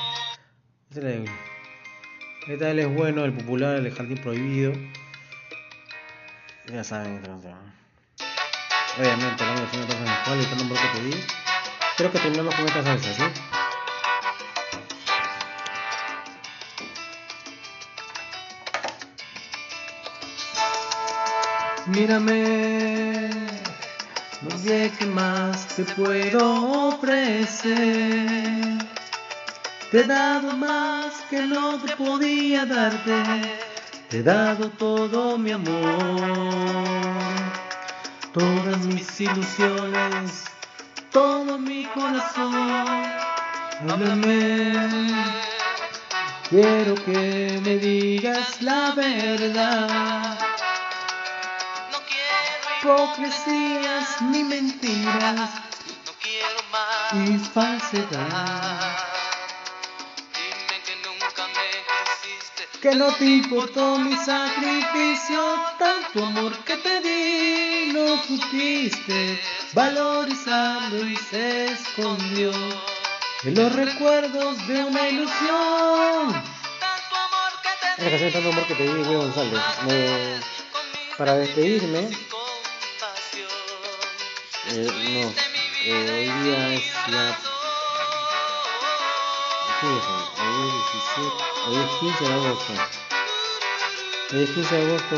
Este 0.91 2.71
él 2.71 2.79
es 2.79 2.95
bueno, 2.95 3.25
el 3.25 3.33
popular, 3.33 3.77
el 3.77 3.93
jardín 3.93 4.19
prohibido. 4.19 4.73
Ya 6.73 6.85
saben. 6.85 7.21
Obviamente, 8.97 9.43
hablando 9.43 9.71
de 9.71 9.79
una 9.79 9.87
persona 9.87 10.17
sexual 10.17 10.39
y 10.39 10.43
este 10.43 10.57
nombre 10.57 10.79
que 10.79 10.99
te 10.99 11.05
di. 11.05 11.25
Creo 11.97 12.13
que 12.13 12.19
terminamos 12.19 12.55
con 12.55 12.67
esta 12.67 12.83
salsa, 12.83 13.15
¿sí? 13.15 13.23
Mírame, 21.87 23.44
no 24.45 24.59
sé 24.59 24.93
qué 24.99 25.07
más 25.07 25.67
te 25.69 25.85
puedo 25.85 26.89
ofrecer. 26.89 27.75
Te 29.91 30.01
he 30.01 30.05
dado 30.05 30.57
más 30.57 31.15
que 31.31 31.41
no 31.43 31.79
te 31.79 31.97
podía 31.97 32.67
darte. 32.67 33.23
Te 34.09 34.19
he 34.19 34.23
dado 34.23 34.69
todo 34.71 35.39
mi 35.39 35.53
amor, 35.53 35.73
todas 38.33 38.79
mis 38.87 39.21
ilusiones, 39.21 40.45
todo 41.11 41.59
mi 41.59 41.85
corazón. 41.87 43.05
Háblame, 43.89 44.73
quiero 46.51 46.95
que 46.97 47.61
me 47.65 47.77
digas 47.79 48.61
la 48.63 48.93
verdad. 48.95 50.54
Hipocresías 52.85 54.21
ni 54.21 54.45
mentiras 54.45 55.51
y 57.15 57.39
falsedad. 57.39 58.99
Que 62.83 62.95
no 62.95 63.11
te 63.15 63.25
importó 63.25 63.97
mi 63.97 64.15
sacrificio, 64.17 65.41
tanto 65.79 66.27
amor 66.27 66.53
que 66.65 66.77
te 66.77 67.01
di, 67.01 67.93
no 67.95 68.23
supiste 68.23 69.41
valorizarlo 69.73 71.09
y 71.09 71.17
se 71.17 71.73
escondió 71.73 72.51
en 73.45 73.55
los 73.55 73.73
recuerdos 73.75 74.69
de 74.69 74.85
una 74.85 75.09
ilusión. 75.09 76.33
La 77.97 78.11
canción 78.11 78.31
tanto 78.31 78.51
amor 78.51 78.67
que 78.67 78.75
te 78.75 78.83
di, 78.95 79.15
González. 79.15 79.61
Me- 79.87 80.41
para 81.17 81.37
despedirme, 81.37 82.09
eh, 84.67 84.87
no, 84.87 85.35
eh, 85.85 86.11
hoy 86.11 86.43
día 86.43 86.75
es 86.75 86.85
ya. 87.11 87.39
¿Qué 89.81 89.87
es 89.87 90.05
hoy? 90.07 90.23
Es 90.39 90.73
17, 91.17 91.45
hoy 91.67 91.77
es 91.77 91.91
15 92.01 92.25
de 92.25 92.33
agosto. 92.33 92.73
Hoy 94.33 94.43
es 94.43 94.51
15 94.51 94.75
de 94.75 94.83
agosto, 94.87 95.17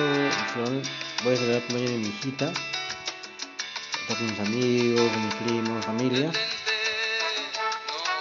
voy 1.22 1.34
a 1.34 1.36
celebrar 1.36 1.56
el 1.56 1.66
cumpleaños 1.66 1.90
de 1.90 1.98
mi 1.98 2.08
hijita. 2.08 2.52
Está 4.00 4.14
con 4.16 4.26
mis 4.30 4.40
amigos, 4.40 5.10
con 5.12 5.24
mis 5.24 5.34
primos, 5.34 5.84
familia. 5.84 6.32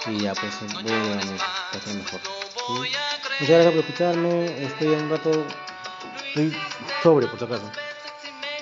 Y 0.07 0.19
ya 0.19 0.34
pues 0.36 0.53
voy 0.73 0.91
a 0.91 1.19
estar 1.78 1.93
mejor. 1.95 2.21
¿sí? 2.21 2.91
Muchas 3.39 3.49
gracias 3.49 3.73
por 3.73 3.80
escucharme, 3.80 4.63
estoy 4.63 4.88
un 4.89 5.09
rato, 5.09 5.47
estoy 6.28 6.55
sobre 7.01 7.28
por 7.28 7.39
si 7.39 7.45
acaso. 7.45 7.84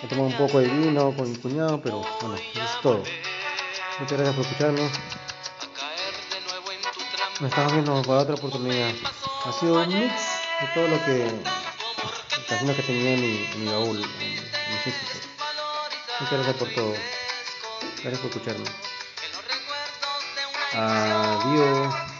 He 0.04 0.08
tomado 0.08 0.28
un 0.28 0.38
poco 0.38 0.60
de 0.60 0.68
vino 0.68 1.16
con 1.16 1.32
mi 1.32 1.38
cuñado, 1.38 1.80
pero 1.82 2.01
bueno, 2.20 2.36
eso 2.36 2.62
es 2.62 2.82
todo. 2.82 3.04
Muchas 3.99 4.18
gracias 4.18 4.36
por 4.36 4.45
escucharme. 4.45 4.82
Nos 7.39 7.49
estamos 7.49 7.72
viendo 7.72 8.01
para 8.01 8.20
otra 8.20 8.36
oportunidad. 8.36 8.93
Ha 9.45 9.54
sido 9.54 9.82
un 9.82 9.88
mix 9.88 10.14
de 10.60 10.68
todo 10.74 10.88
lo 10.89 11.06
que. 11.06 11.32
que 12.76 12.84
tenía 12.84 13.14
en 13.14 13.22
mi, 13.22 13.45
en 13.45 13.64
mi 13.64 13.72
baúl. 13.72 14.06
Muchas 16.20 16.32
gracias 16.32 16.56
por 16.58 16.70
todo. 16.74 16.93
Gracias 18.04 18.20
por 18.20 18.30
escucharme. 18.30 18.66
Adiós. 20.74 22.12